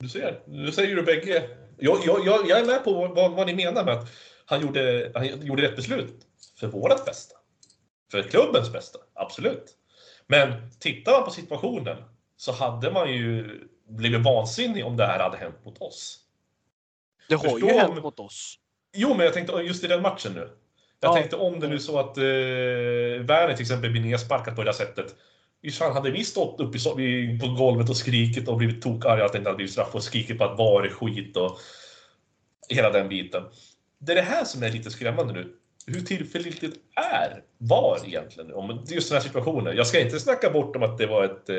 [0.00, 1.48] Du ser, nu säger du bägge.
[1.78, 4.08] Jag, jag, jag, jag är med på vad, vad ni menar med att
[4.44, 6.26] han gjorde, han gjorde rätt beslut.
[6.60, 7.34] För vårat bästa.
[8.10, 9.76] För klubbens bästa, absolut.
[10.26, 11.96] Men tittar man på situationen
[12.36, 16.20] så hade man ju blivit vansinnig om det här hade hänt mot oss.
[17.28, 18.58] Det har Förstå ju om- hänt mot oss.
[18.96, 20.50] Jo, men jag tänkte just i den matchen nu.
[21.00, 21.14] Jag Ja.
[21.14, 24.72] tänkte om det nu så att eh, Werner till exempel blir nedsparkad på det där
[24.72, 25.14] sättet.
[25.62, 29.32] Just fan, hade vi stått uppe i, på golvet och skrikit och blivit tokarga att
[29.32, 31.58] det inte hade blivit straff och skrikit på att VAR är skit och
[32.68, 33.42] hela den biten.
[33.98, 35.54] Det är det här som är lite skrämmande nu.
[35.86, 38.52] Hur tillförlitligt är VAR egentligen?
[38.54, 39.76] Om just den här situationen.
[39.76, 41.56] Jag ska inte snacka bort om att det var ett eh,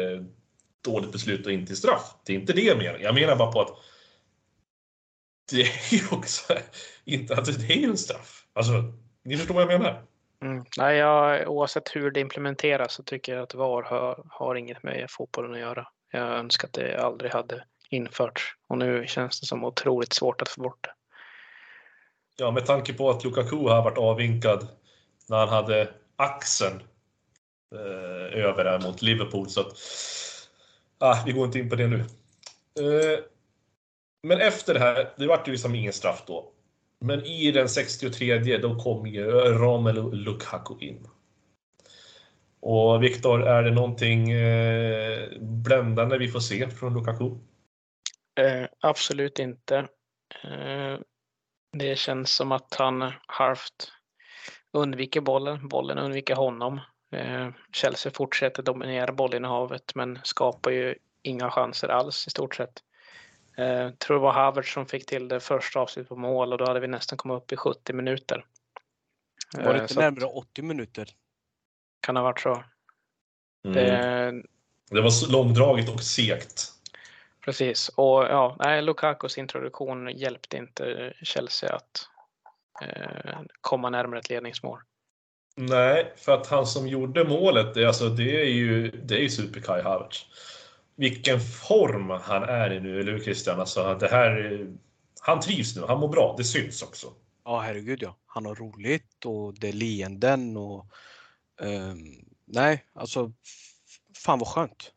[0.86, 2.16] dåligt beslut och inte straff.
[2.26, 3.00] Det är inte det jag menar.
[3.00, 3.72] Jag menar bara på att
[5.52, 6.54] det är ju också
[7.06, 8.46] inte att det är en straff.
[8.54, 8.74] Alltså,
[9.30, 10.02] ni förstår vad jag menar?
[10.42, 10.66] Mm.
[10.78, 15.06] Nej, jag, oavsett hur det implementeras så tycker jag att VAR har, har inget med
[15.10, 15.88] fotbollen att göra.
[16.12, 20.50] Jag önskar att det aldrig hade införts och nu känns det som otroligt svårt att
[20.50, 20.94] få bort det.
[22.38, 24.68] Ja, med tanke på att Lukaku har varit avvinkad
[25.28, 26.84] när han hade axeln
[27.76, 29.50] eh, över där mot Liverpool.
[29.50, 29.74] Så att,
[30.98, 32.00] ah, vi går inte in på det nu.
[32.00, 33.20] Eh,
[34.24, 36.52] men efter det här, det vart ju liksom ingen straff då.
[37.06, 41.08] Men i den 63 då kom ju Romelu Lukaku in.
[42.62, 47.26] Och Viktor, är det någonting eh, bländande vi får se från Lukaku?
[48.40, 49.78] Eh, absolut inte.
[50.44, 51.00] Eh,
[51.78, 53.92] det känns som att han halvt
[54.74, 55.68] undviker bollen.
[55.68, 56.80] Bollen undviker honom.
[57.12, 62.84] Eh, Chelsea fortsätter dominera bollinnehavet men skapar ju inga chanser alls i stort sett.
[63.60, 66.66] Eh, tror det var Havertz som fick till det första avslutet på mål och då
[66.66, 68.46] hade vi nästan kommit upp i 70 minuter.
[69.54, 71.10] Var det Eh, inte närmare 80 minuter?
[72.02, 72.64] Kan ha varit så.
[73.66, 73.76] Mm.
[73.76, 74.44] Det,
[74.90, 76.72] Det var så långdraget och segt.
[77.46, 82.08] Precis, och ja, nej, Lukakus introduktion hjälpte inte Chelsea att
[82.82, 84.80] eh, komma närmare ett ledningsmål.
[85.56, 89.30] Nej, för att han som gjorde målet, det, alltså, det är ju, det är ju
[89.30, 90.26] Super Kai Havertz.
[91.00, 93.60] Vilken form han är i nu, eller hur Christian?
[93.60, 94.68] Alltså, det här,
[95.22, 97.08] han trivs nu, han mår bra, det syns också.
[97.46, 98.16] Ja, herregud ja.
[98.26, 100.86] Han har roligt och det är leenden och
[101.62, 103.32] um, nej, alltså
[104.18, 104.92] fan vad skönt.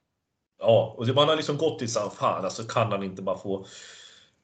[0.58, 3.66] Ja, och man har liksom gått i sam fan, alltså kan han inte bara få,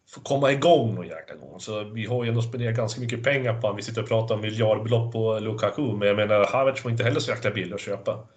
[0.08, 1.60] få komma igång någon jäkla gång.
[1.60, 3.76] Så vi har ju ändå spenderat ganska mycket pengar på honom.
[3.76, 7.20] Vi sitter och pratar om miljardbelopp på Lukaku, men jag menar Havertz var inte heller
[7.20, 8.28] så jäkla billig att köpa.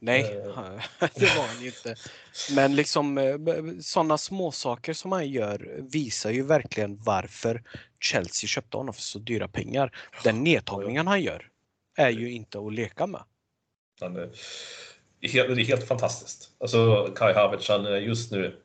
[0.00, 0.22] Nej,
[1.14, 1.96] det var han ju inte.
[2.54, 3.36] Men liksom eh,
[3.80, 7.62] sådana småsaker som han gör visar ju verkligen varför
[8.00, 9.96] Chelsea köpte honom för så dyra pengar.
[10.24, 11.48] Den nedtagningen han gör
[11.96, 13.22] är ju inte att leka med.
[14.00, 14.30] Han är
[15.22, 16.50] helt, det är helt fantastiskt.
[16.60, 18.60] Alltså Kai Havertz, han är just nu,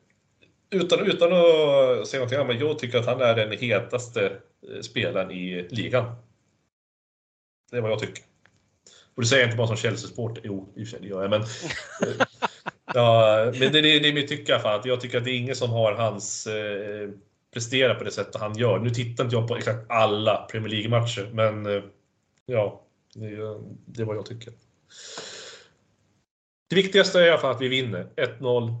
[0.70, 4.80] utan, utan att säga någonting annat, men jag tycker att han är den hetaste eh,
[4.80, 6.16] spelaren i ligan.
[7.70, 8.24] Det är vad jag tycker.
[9.14, 10.42] Och det säger jag inte bara som Chelsea-supporter.
[10.44, 11.44] Jo, i och för sig det gör jag, men...
[12.94, 14.80] ja, men det, det, det är mitt tycke i alla fall.
[14.84, 16.46] Jag tycker att det är ingen som har hans...
[16.46, 17.10] Eh,
[17.52, 18.78] presterar på det sättet han gör.
[18.78, 21.82] Nu tittar inte jag på exakt alla Premier League-matcher, men eh,
[22.46, 22.82] ja,
[23.14, 23.30] det,
[23.86, 24.52] det är vad jag tycker.
[26.70, 28.06] Det viktigaste är i alla fall att vi vinner.
[28.16, 28.74] 1-0.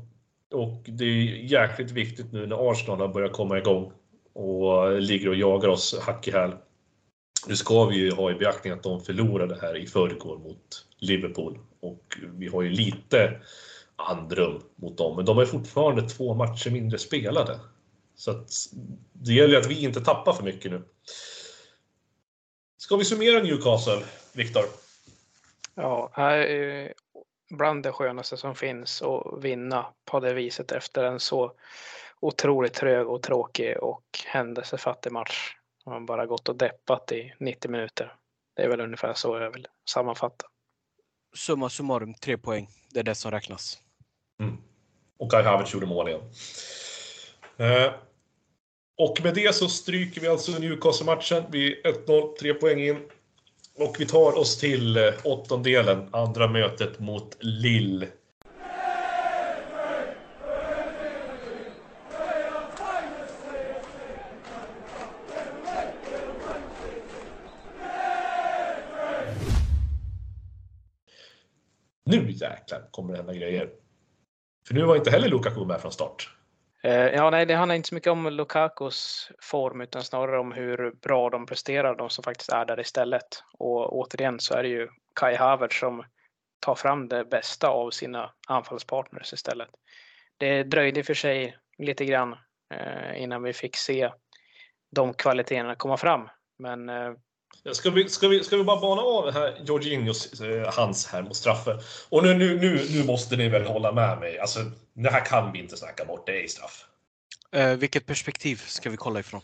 [0.50, 3.92] Och det är jäkligt viktigt nu när Arsenal har börjat komma igång
[4.32, 6.52] och ligger och jagar oss hack i häl.
[7.46, 11.58] Nu ska vi ju ha i beaktning att de förlorade här i förrgår mot Liverpool
[11.80, 13.40] och vi har ju lite
[13.96, 17.60] andrum mot dem, men de är fortfarande två matcher mindre spelade.
[18.16, 18.50] Så att
[19.12, 20.82] det gäller att vi inte tappar för mycket nu.
[22.76, 24.62] Ska vi summera Newcastle, Viktor?
[25.74, 26.10] Ja,
[27.50, 31.52] bland det skönaste som finns att vinna på det viset efter en så
[32.20, 35.56] otroligt trög och tråkig och händelsefattig match.
[35.86, 38.16] Man bara gått och deppat i 90 minuter.
[38.56, 40.46] Det är väl ungefär så jag vill sammanfatta.
[41.36, 42.68] Summa summarum, tre poäng.
[42.90, 43.78] Det är det som räknas.
[44.40, 44.56] Mm.
[45.18, 46.20] Och Kai Havertz gjorde mål igen.
[47.56, 47.92] Eh,
[48.96, 51.44] och med det så stryker vi alltså Newcastle-matchen.
[51.50, 53.08] Vi är 1-0, tre poäng in.
[53.78, 58.08] Och vi tar oss till eh, åttondelen, andra mötet mot Lille.
[72.06, 73.70] Nu jäklar kommer det hända grejer.
[74.66, 76.30] För nu var inte heller Lukaku med från start.
[76.82, 80.92] Eh, ja, nej, det handlar inte så mycket om Lukakos form utan snarare om hur
[81.02, 83.42] bra de presterar, de som faktiskt är där istället.
[83.58, 86.04] Och återigen så är det ju Kai Havertz som
[86.60, 89.68] tar fram det bästa av sina anfallspartners istället.
[90.38, 92.36] Det dröjde för sig lite grann
[92.74, 94.12] eh, innan vi fick se
[94.96, 96.28] de kvaliteterna komma fram.
[96.58, 97.12] Men eh,
[97.72, 101.36] Ska vi, ska, vi, ska vi bara bana av här Jorginhos eh, hands här mot
[101.36, 101.80] straffen?
[102.08, 104.38] Och nu, nu, nu, nu måste ni väl hålla med mig.
[104.38, 104.58] Alltså,
[104.92, 106.26] det här kan vi inte snacka bort.
[106.26, 106.84] Det är straff.
[107.52, 109.40] Eh, vilket perspektiv ska vi kolla ifrån?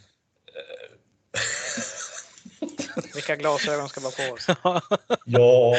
[3.14, 4.46] Vilka glasögon ska vara på oss?
[5.24, 5.76] ja.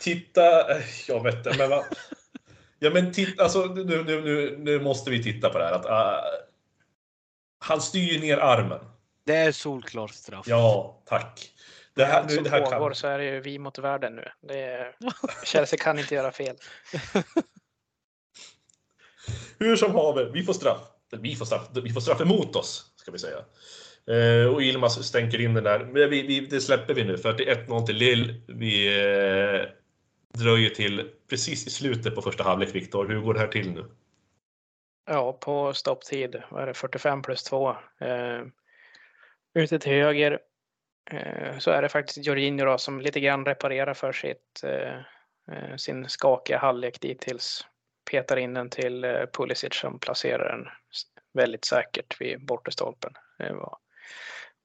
[0.00, 0.42] Titta.
[1.08, 1.84] Jag vet inte, men va?
[2.78, 3.42] Ja, men titta.
[3.42, 5.72] Alltså, nu, nu, nu, nu måste vi titta på det här.
[5.72, 6.20] Att, uh,
[7.58, 8.80] han styr ner armen.
[9.24, 10.46] Det är solklar straff.
[10.48, 11.52] Ja, tack.
[11.94, 12.94] Det här, nu, det här pågår kan...
[12.94, 14.28] så är det ju vi mot världen nu.
[14.40, 14.94] Det är...
[15.44, 16.56] Chelsea kan inte göra fel.
[19.58, 20.80] Hur som haver, vi får straff.
[21.10, 23.38] Vi får straff, vi får straff emot oss, ska vi säga.
[24.06, 25.78] Eh, och Ilmas stänker in den där.
[25.78, 28.42] Men vi, vi, det släpper vi nu, för att det är 1-0 till Lill.
[28.48, 29.68] Vi eh,
[30.40, 33.08] dröjer till precis i slutet på första halvlek, Viktor.
[33.08, 33.84] Hur går det här till nu?
[35.06, 37.70] Ja, på stopptid, vad är det, 45 plus 2.
[37.70, 38.40] Eh,
[39.54, 40.38] Ute till höger
[41.10, 44.96] eh, så är det faktiskt Jorginho då, som lite grann reparerar för sitt, eh,
[45.56, 47.66] eh, sin skakiga halvlek dittills.
[48.10, 50.66] Petar in den till Pulisic som placerar den
[51.34, 53.12] väldigt säkert vid bortre stolpen.
[53.38, 53.76] Det var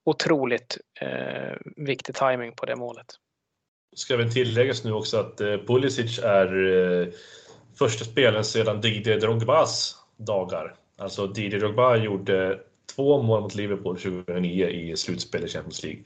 [0.04, 0.78] otroligt
[1.76, 3.06] viktig timing på det målet.
[3.96, 7.12] Ska väl tilläggas nu också att Pulisic är
[7.78, 10.74] första spelaren sedan Didier Drogbas dagar.
[10.96, 12.60] Alltså Didier Drogba gjorde
[12.94, 16.02] två mål mot Liverpool 2009 i slutspel i Champions League.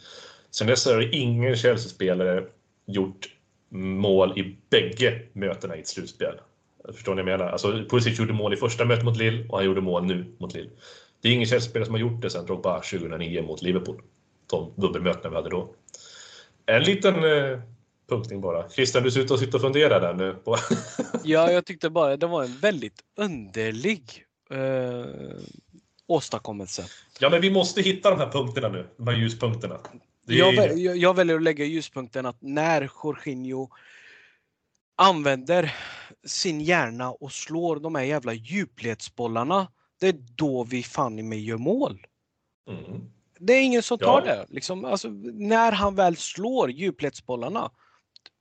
[0.50, 2.44] Sen dess har ingen Chelsea-spelare
[2.86, 3.28] gjort
[3.74, 6.34] mål i bägge mötena i ett slutspel.
[6.92, 7.52] Förstår ni vad jag menar?
[7.52, 10.54] Alltså, Pulisic gjorde mål i första mötet mot Lille och han gjorde mål nu mot
[10.54, 10.70] Lille.
[11.20, 14.02] Det är ingen Chelsea-spelare som har gjort det sedan Drogba 2009 mot Liverpool.
[14.50, 15.74] De dubbelmötena vi hade då.
[16.66, 17.60] En liten eh,
[18.08, 18.68] punktning bara.
[18.68, 20.34] Christian, du ser ut att sitta och fundera där nu.
[20.34, 20.56] På
[21.24, 25.38] ja, jag tyckte bara det var en väldigt underlig eh,
[26.12, 26.84] åstadkommelse.
[27.20, 29.74] Ja, men vi måste hitta de här punkterna nu, de här ljuspunkterna.
[30.28, 33.68] Är Jag, jag, jag väljer att lägga ljuspunkten att när Jorginho
[34.96, 35.74] använder
[36.26, 39.68] sin hjärna och slår de här jävla djupledsbollarna,
[40.00, 42.06] det är då vi fan i mig gör mål.
[42.68, 43.00] Mm.
[43.38, 44.34] Det är ingen som tar Ja.
[44.34, 44.46] det.
[44.48, 47.70] Liksom, alltså, när han väl slår djupledsbollarna.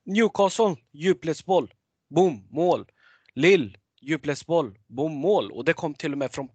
[0.04, 1.74] Newcastle, djupledsboll,
[2.10, 2.86] boom, mål.
[3.34, 5.52] Lill, djupledsboll, boom, mål.
[5.52, 6.48] Och det kom till och med från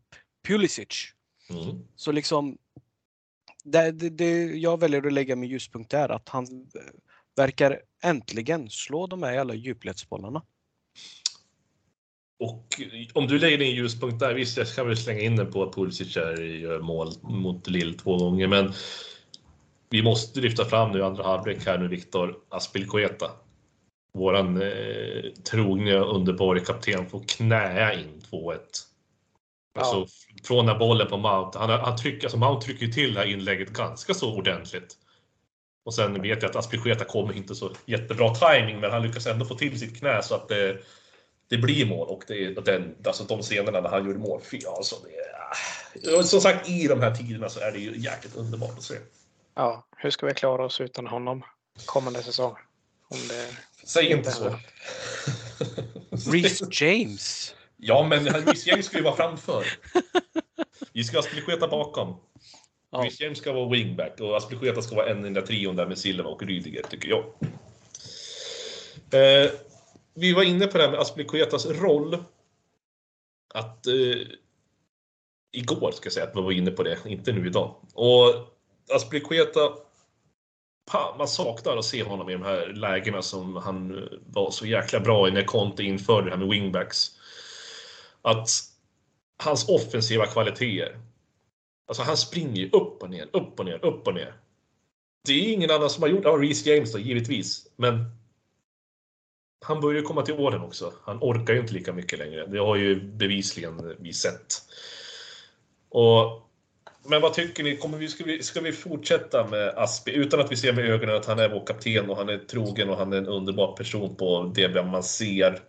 [0.48, 1.14] Pulisic.
[1.50, 1.88] Mm.
[1.96, 2.58] Så liksom,
[3.64, 6.82] det, det, det, jag väljer att lägga min ljuspunkt där, att han eh,
[7.36, 10.44] verkar äntligen slå de här jävla djupledsbollarna.
[12.40, 12.82] Och
[13.14, 15.76] om du lägger din ljuspunkt där, visst jag ska väl slänga in den på att
[15.76, 18.74] Pulisic gör mål mot Lille två gånger, men
[19.90, 23.32] vi måste lyfta fram nu andra halvlek här nu Viktor Aspelkueta.
[24.14, 28.58] Våran eh, trogne underbara kapten får knäa in 2-1.
[29.78, 30.08] Alltså
[30.44, 31.60] från den bollen på Mount.
[31.60, 34.98] Han, han trycker, alltså Mount trycker ju till det här inlägget ganska så ordentligt.
[35.86, 39.46] Och sen vet jag att Aspelkueta kommer inte så jättebra timing men han lyckas ändå
[39.46, 40.78] få till sitt knä så att det,
[41.50, 42.08] det blir mål.
[42.08, 44.96] Och det är den, alltså de scenerna när han gjorde mål, fy alltså.
[45.94, 48.96] Det som sagt, i de här tiderna så är det ju jäkligt underbart att se.
[49.56, 51.44] Ja, hur ska vi klara oss utan honom
[51.86, 52.56] kommande säsong?
[53.10, 53.48] Om det...
[53.84, 54.56] Säg inte så.
[56.32, 57.56] Reece James.
[57.78, 58.26] Ja, men
[58.66, 59.66] James ska ju vara framför.
[60.94, 62.16] Vi ska ha Aspelkueta bakom.
[62.92, 63.08] Ja.
[63.20, 65.98] James ska vara wingback och Aspelkueta ska vara en i den där trion där med
[65.98, 67.24] Silva och Rydiger, tycker jag.
[69.12, 69.52] Eh,
[70.14, 72.24] vi var inne på det här med Aspelkuetas roll.
[73.54, 73.88] Att...
[73.88, 74.28] Eh,
[75.52, 77.76] igår ska jag säga att vi var inne på det, inte nu idag.
[77.94, 78.34] Och
[78.96, 79.60] Aspelkueta...
[80.90, 84.66] Fan, man saknar att se honom i de här lägena som han eh, var så
[84.66, 87.12] jäkla bra i när Conte införde det här med wingbacks.
[88.22, 88.50] Att
[89.44, 91.00] hans offensiva kvaliteter.
[91.88, 94.34] Alltså han springer ju upp och ner, upp och ner, upp och ner.
[95.28, 96.30] Det är ingen annan som har gjort det.
[96.30, 97.68] Ja, Reece James då, givetvis.
[97.76, 98.06] Men
[99.66, 100.94] han börjar ju komma till åren också.
[101.04, 102.46] Han orkar ju inte lika mycket längre.
[102.46, 104.62] Det har ju bevisligen vi sett.
[105.90, 106.50] Och,
[107.04, 107.78] men vad tycker ni?
[107.78, 111.16] Kommer vi, ska, vi, ska vi fortsätta med Aspi utan att vi ser med ögonen
[111.16, 114.16] att han är vår kapten och han är trogen och han är en underbar person
[114.16, 115.62] på det man ser?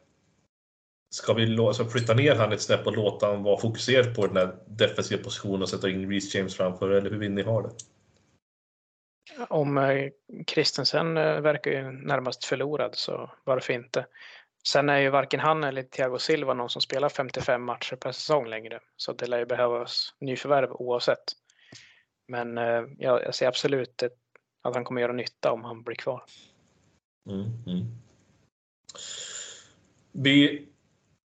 [1.11, 4.37] Ska vi alltså flytta ner han ett snäpp och låta han vara fokuserad på den
[4.37, 6.91] här defensiva positionen och sätta in Reece James framför?
[6.91, 7.71] Eller hur vill ni ha det?
[9.49, 10.11] Om eh,
[10.47, 14.07] Christensen eh, verkar ju närmast förlorad så varför inte?
[14.69, 18.47] Sen är ju varken han eller Thiago Silva någon som spelar 55 matcher per säsong
[18.47, 18.81] längre.
[18.97, 21.25] Så det lär ju behövas nyförvärv oavsett.
[22.29, 24.03] Men eh, jag, jag ser absolut
[24.63, 26.23] att han kommer göra nytta om han blir kvar.
[27.31, 27.87] Mm, mm.
[30.13, 30.69] Vi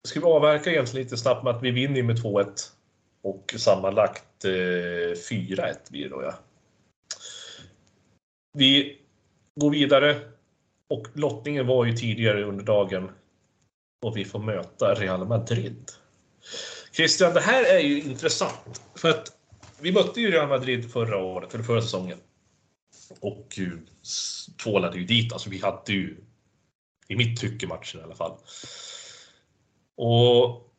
[0.08, 2.48] ska vi avverka egentligen lite snabbt med att vi vinner med 2-1
[3.22, 6.34] och sammanlagt eh, 4-1 blir det då ja.
[8.54, 9.00] Vi
[9.56, 10.20] går vidare
[10.88, 13.12] och lottningen var ju tidigare under dagen
[14.02, 15.92] och vi får möta Real Madrid.
[16.92, 19.40] Christian, det här är ju intressant för att
[19.82, 22.18] vi mötte ju Real Madrid förra året, eller förra säsongen.
[23.20, 23.68] Och eh,
[24.64, 25.34] tvålade ju dit.
[25.34, 26.18] Alltså vi hade ju,
[27.08, 28.38] i mitt tycke, matchen i alla fall.
[30.02, 30.74] Och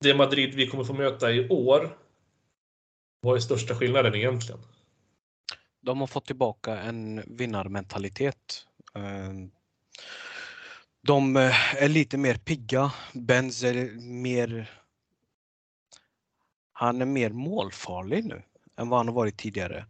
[0.00, 1.98] det Madrid vi kommer få möta i år,
[3.20, 4.60] vad är största skillnaden egentligen?
[5.80, 8.66] De har fått tillbaka en vinnarmentalitet.
[8.94, 9.32] Eh,
[11.02, 12.92] de eh, är lite mer pigga.
[13.12, 14.70] Benz är mer...
[16.72, 18.42] Han är mer målfarlig nu
[18.76, 19.86] än vad han har varit tidigare.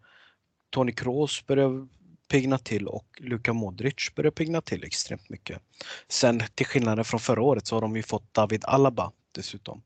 [0.70, 1.88] Toni Kroos börjar
[2.28, 5.62] pigna till och Luka Modric börjar pigna till extremt mycket.
[6.08, 9.82] Sen till skillnad från förra året så har de ju fått David Alaba dessutom.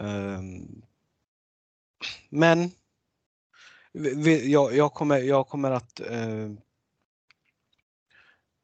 [0.00, 0.82] Ehm,
[2.28, 2.70] men
[4.72, 6.00] jag, kommer, jag kommer att...
[6.00, 6.60] Ehm,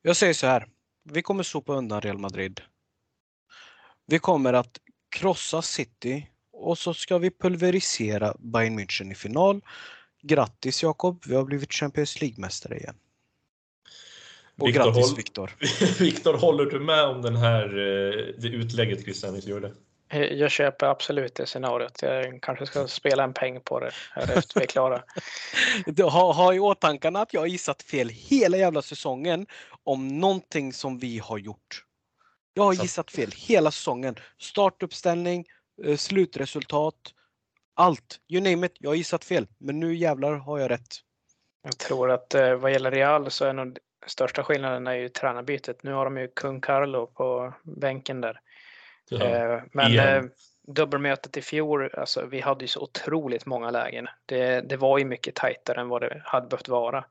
[0.03, 0.69] jag säger så här.
[1.05, 2.61] Vi kommer sopa undan Real Madrid.
[4.07, 9.61] Vi kommer att krossa City och så ska vi pulverisera Bayern München i final.
[10.23, 12.95] Grattis Jakob, vi har blivit Champions League-mästare igen.
[14.61, 15.57] Och Viktor, grattis håll- Viktor.
[15.99, 19.73] Viktor, håller du med om den här, eh, det utlägget Christian gjorde?
[20.09, 22.03] Eh, Jag köper absolut det scenariot.
[22.03, 25.03] Jag kanske ska spela en peng på det här efter vi är klara.
[26.11, 29.47] Ha, ha i åtanke att jag har gissat fel hela jävla säsongen
[29.85, 31.85] om någonting som vi har gjort.
[32.55, 34.15] Jag har Så- gissat fel hela säsongen.
[34.41, 35.45] Startuppställning,
[35.85, 36.95] eh, slutresultat,
[37.75, 38.21] allt.
[38.29, 39.47] You name it, jag har gissat fel.
[39.59, 40.95] Men nu jävlar har jag rätt.
[41.63, 45.83] Jag tror att eh, vad gäller Real så är nog största skillnaden är ju tränarbytet.
[45.83, 48.41] Nu har de ju kung Carlo på bänken där.
[49.11, 49.25] Ja.
[49.25, 50.25] Eh, Men Igen.
[50.25, 50.31] eh,
[50.67, 54.09] dubbelmötet i fjol, alltså vi hade ju så otroligt många lägen.
[54.27, 57.05] Det, det var ju mycket tajtare än vad det hade behövt vara.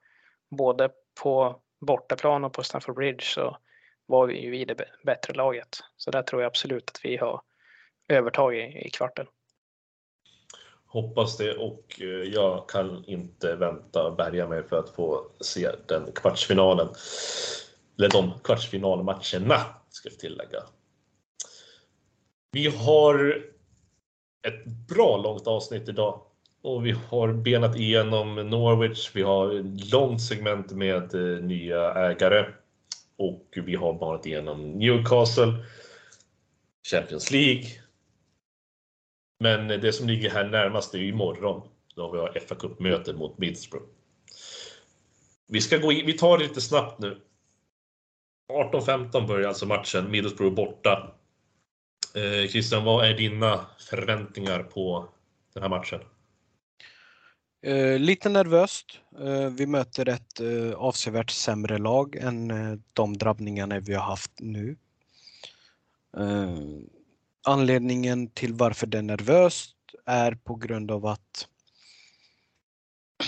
[0.50, 0.90] både
[1.24, 3.58] på bortaplan och på Stamford Bridge så
[4.06, 5.80] var vi ju i det bättre laget.
[5.98, 7.42] Så där tror jag absolut att vi har
[8.08, 9.28] övertag i, i kvarten.
[10.92, 15.70] Hoppas det och eh, jag kan inte vänta och bärga mig för att få se
[15.88, 16.88] den kvartsfinalen.
[17.98, 19.58] Eller de kvartsfinalmatcherna,
[19.90, 20.64] ska jag tillägga.
[22.52, 23.44] Vi har
[24.48, 26.22] ett bra långt avsnitt idag
[26.62, 29.12] och vi har benat igenom Norwich.
[29.14, 32.46] Vi har ett långt segment med eh, nya ägare
[33.18, 35.54] och vi har banat igenom Newcastle,
[36.92, 37.81] Champions League.
[39.42, 41.62] Men det som ligger här närmast är ju imorgon
[41.96, 43.86] då vi har FA Cup-möte mot Middlesbrough.
[45.48, 47.22] Vi ska gå in, vi tar det lite snabbt nu.
[48.54, 51.14] 18.15 börjar alltså matchen, Middlesbrough borta.
[52.16, 55.10] Eh, Christian, vad är dina förväntningar på
[55.54, 56.00] den här matchen?
[57.64, 59.00] Eh, lite nervöst.
[59.20, 64.32] Eh, vi möter ett eh, avsevärt sämre lag än eh, de drabbningarna vi har haft
[64.40, 64.78] nu.
[66.18, 66.58] Eh,
[67.44, 71.48] Anledningen till varför det är nervöst är på grund av att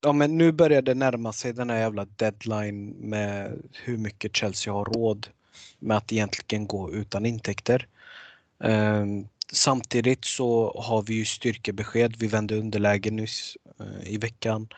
[0.00, 4.72] Ja men nu börjar det närma sig den här jävla deadline med hur mycket Chelsea
[4.72, 5.28] har råd
[5.78, 7.88] med att egentligen gå utan intäkter.
[8.58, 12.16] Um, Samtidigt så har vi ju styrkebesked.
[12.18, 14.68] Vi vände underläge nyss eh, i veckan.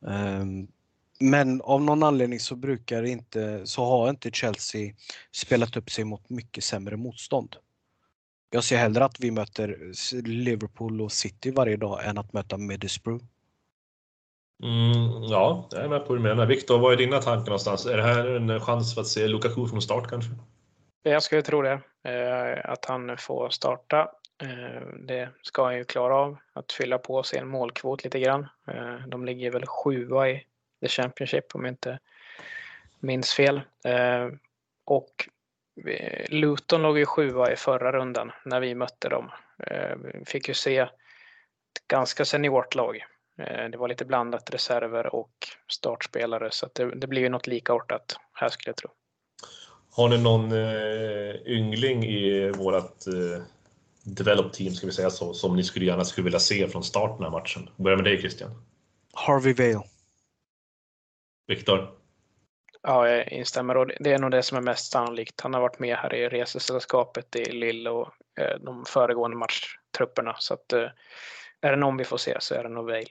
[0.00, 0.68] Um,
[1.20, 4.94] men av någon anledning så brukar inte, så har inte Chelsea
[5.32, 7.56] spelat upp sig mot mycket sämre motstånd.
[8.50, 9.92] Jag ser hellre att vi möter
[10.22, 13.24] Liverpool och City varje dag än att möta Middlesbrough.
[14.62, 16.46] Mm, ja, jag är med på hur du menar.
[16.46, 17.86] Viktor, vad är dina tankar någonstans?
[17.86, 20.30] Är det här en chans för att se Lukaku från start kanske?
[21.02, 21.80] Jag skulle tro det.
[22.02, 24.08] Eh, att han får starta.
[24.42, 26.36] Eh, det ska han ju klara av.
[26.52, 28.46] Att fylla på sin målkvot lite grann.
[28.68, 30.44] Eh, de ligger väl sjua i
[30.80, 31.98] The Championship om jag inte
[33.00, 33.60] minns fel.
[34.84, 35.28] Och
[36.28, 39.30] Luton låg ju sjua i förra rundan när vi mötte dem.
[40.02, 40.90] Vi fick ju se ett
[41.88, 43.04] ganska seniort lag.
[43.70, 45.32] Det var lite blandat reserver och
[45.68, 48.90] startspelare så det, det blir ju något likartat här skulle jag tro.
[49.90, 53.42] Har ni någon eh, yngling i vårt eh,
[54.02, 57.26] develop team, ska vi säga så, som ni skulle gärna skulle vilja se från starten
[57.26, 57.68] av matchen?
[57.76, 58.50] Börja med dig Christian.
[59.12, 59.84] Harvey Vale.
[61.46, 61.97] Viktor?
[62.82, 65.40] Ja, jag instämmer och det är nog det som är mest sannolikt.
[65.40, 68.08] Han har varit med här i resesällskapet i Lille och
[68.40, 70.36] eh, de föregående matchtrupperna.
[70.38, 70.88] Så att eh,
[71.60, 73.06] är det någon vi får se så är det nog Vale.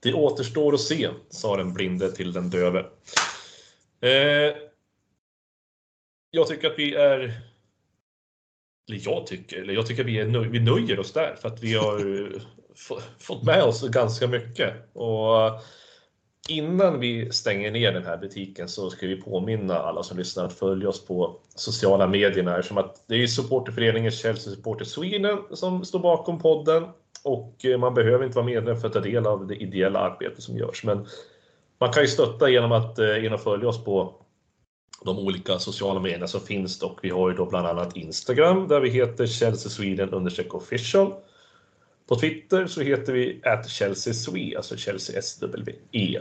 [0.00, 2.86] Det återstår att se, sa den blinde till den döve.
[4.00, 4.56] Eh,
[6.30, 7.18] jag tycker att vi är...
[8.88, 11.48] Eller jag tycker, eller jag tycker att vi, är nöj, vi nöjer oss där för
[11.48, 12.40] att vi har eh,
[13.18, 14.74] fått med oss ganska mycket.
[14.92, 15.50] Och
[16.48, 20.52] innan vi stänger ner den här butiken så ska vi påminna alla som lyssnar att
[20.52, 25.98] följa oss på sociala medierna eftersom att det är supporterföreningen Chelsea Supporter Sweden som står
[25.98, 26.86] bakom podden
[27.24, 30.42] och eh, man behöver inte vara medlem för att ta del av det ideella arbete
[30.42, 30.84] som görs.
[30.84, 31.06] Men
[31.78, 34.14] man kan ju stötta genom att, eh, genom att följa oss på
[35.04, 38.80] de olika sociala medierna som finns och vi har ju då bland annat Instagram där
[38.80, 41.14] vi heter Chelsea Sweden understreck official.
[42.08, 46.20] På Twitter så heter vi at Chelsea Swe, alltså Chelsea SWE.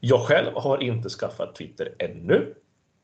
[0.00, 2.54] Jag själv har inte skaffat Twitter ännu.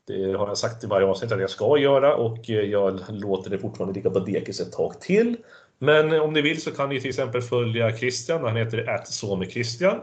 [0.07, 3.59] Det har jag sagt i varje avsnitt att jag ska göra och jag låter det
[3.59, 5.37] fortfarande ligga på dekis ett tag till.
[5.79, 9.99] Men om ni vill så kan ni till exempel följa Christian, han heter att Christian.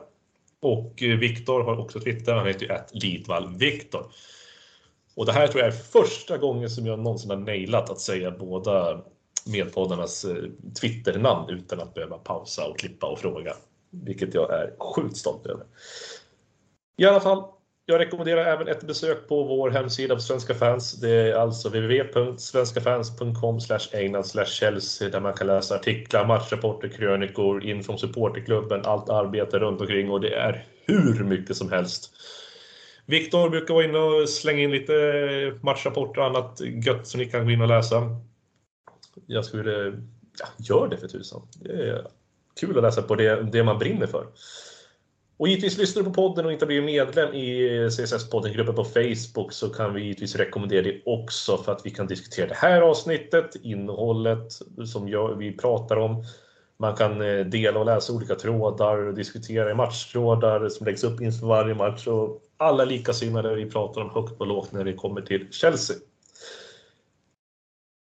[0.60, 4.06] Och Viktor har också Twitter, han heter ju Viktor.
[5.14, 8.30] Och det här tror jag är första gången som jag någonsin har nailat att säga
[8.30, 9.00] båda
[9.46, 10.36] medpoddarnas eh,
[10.80, 13.54] Twitternamn utan att behöva pausa och klippa och fråga.
[13.90, 15.66] Vilket jag är sjukt stolt över.
[16.96, 17.44] I alla fall,
[17.86, 20.92] jag rekommenderar även ett besök på vår hemsida för Svenska fans.
[20.92, 23.60] Det är alltså www.svenskafans.com
[24.46, 30.10] Chelsea där man kan läsa artiklar, matchrapporter, krönikor, in från supporterklubben, allt arbete runt omkring
[30.10, 32.10] och det är hur mycket som helst.
[33.06, 34.94] Viktor brukar vara inne och slänga in lite
[35.62, 38.02] matchrapporter och annat gött som ni kan gå in och läsa.
[39.26, 40.02] Jag skulle...
[40.38, 41.42] Ja, gör det för tusan.
[41.60, 42.06] Det är
[42.60, 44.26] kul att läsa på det, det man brinner för.
[45.44, 49.68] Och givetvis lyssnar du på podden och inte blivit medlem i CSS-podden-gruppen på Facebook så
[49.68, 54.52] kan vi givetvis rekommendera det också för att vi kan diskutera det här avsnittet, innehållet
[54.86, 56.24] som vi pratar om.
[56.78, 61.20] Man kan eh, dela och läsa olika trådar och diskutera i matchtrådar som läggs upp
[61.20, 65.20] inför varje match och alla likasinnade vi pratar om högt och lågt när det kommer
[65.20, 65.96] till Chelsea.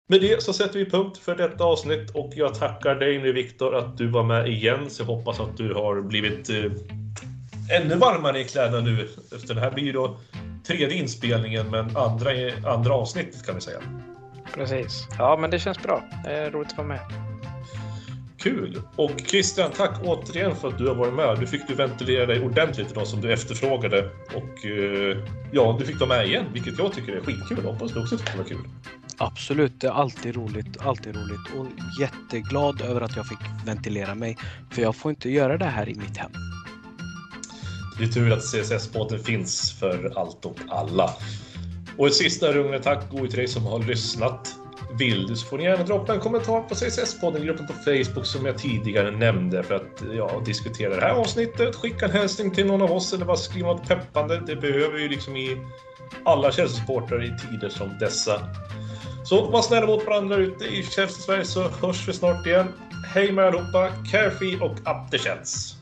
[0.10, 3.76] Med det så sätter vi punkt för detta avsnitt och jag tackar dig nu Viktor
[3.76, 4.90] att du var med igen.
[4.90, 6.72] Så jag hoppas att du har blivit eh,
[7.82, 9.10] ännu varmare i kläderna nu.
[9.36, 10.18] Efter det här blir ju då
[10.68, 12.30] tredje inspelningen, men andra,
[12.66, 13.80] andra avsnittet kan vi säga.
[14.54, 15.08] Precis.
[15.18, 16.04] Ja, men det känns bra.
[16.26, 17.00] Det är roligt att vara med.
[18.38, 18.82] Kul!
[18.96, 21.40] Och Christian, tack återigen för att du har varit med.
[21.40, 24.10] Nu fick du ventilera dig ordentligt idag som du efterfrågade.
[24.36, 25.18] Och eh,
[25.52, 27.66] ja, du fick vara med igen, vilket jag tycker är skitkul.
[27.66, 28.64] Hoppas du också tycker det var kul.
[29.20, 31.66] Absolut, det är alltid roligt, alltid roligt och
[32.02, 34.38] jätteglad över att jag fick ventilera mig.
[34.72, 36.32] För jag får inte göra det här i mitt hem.
[37.98, 41.14] Det är tur att CSS-podden finns för allt och alla.
[41.98, 44.56] Och ett sista rungande tack går till dig som har lyssnat.
[45.00, 48.58] Vill du så får ni gärna droppa en kommentar på CSS-podden-gruppen på Facebook som jag
[48.58, 51.76] tidigare nämnde för att ja, diskutera det här avsnittet.
[51.76, 54.42] Skicka en hälsning till någon av oss eller bara skriva något peppande.
[54.48, 55.58] Det behöver ju liksom i
[56.26, 58.42] alla källsupportrar i tider som dessa.
[59.30, 62.68] Så var snälla mot varandra ute i Chelsea-Sverige så hörs vi snart igen.
[63.14, 63.92] Hej med allihopa!
[64.12, 65.78] Carefree och up the Chelsea!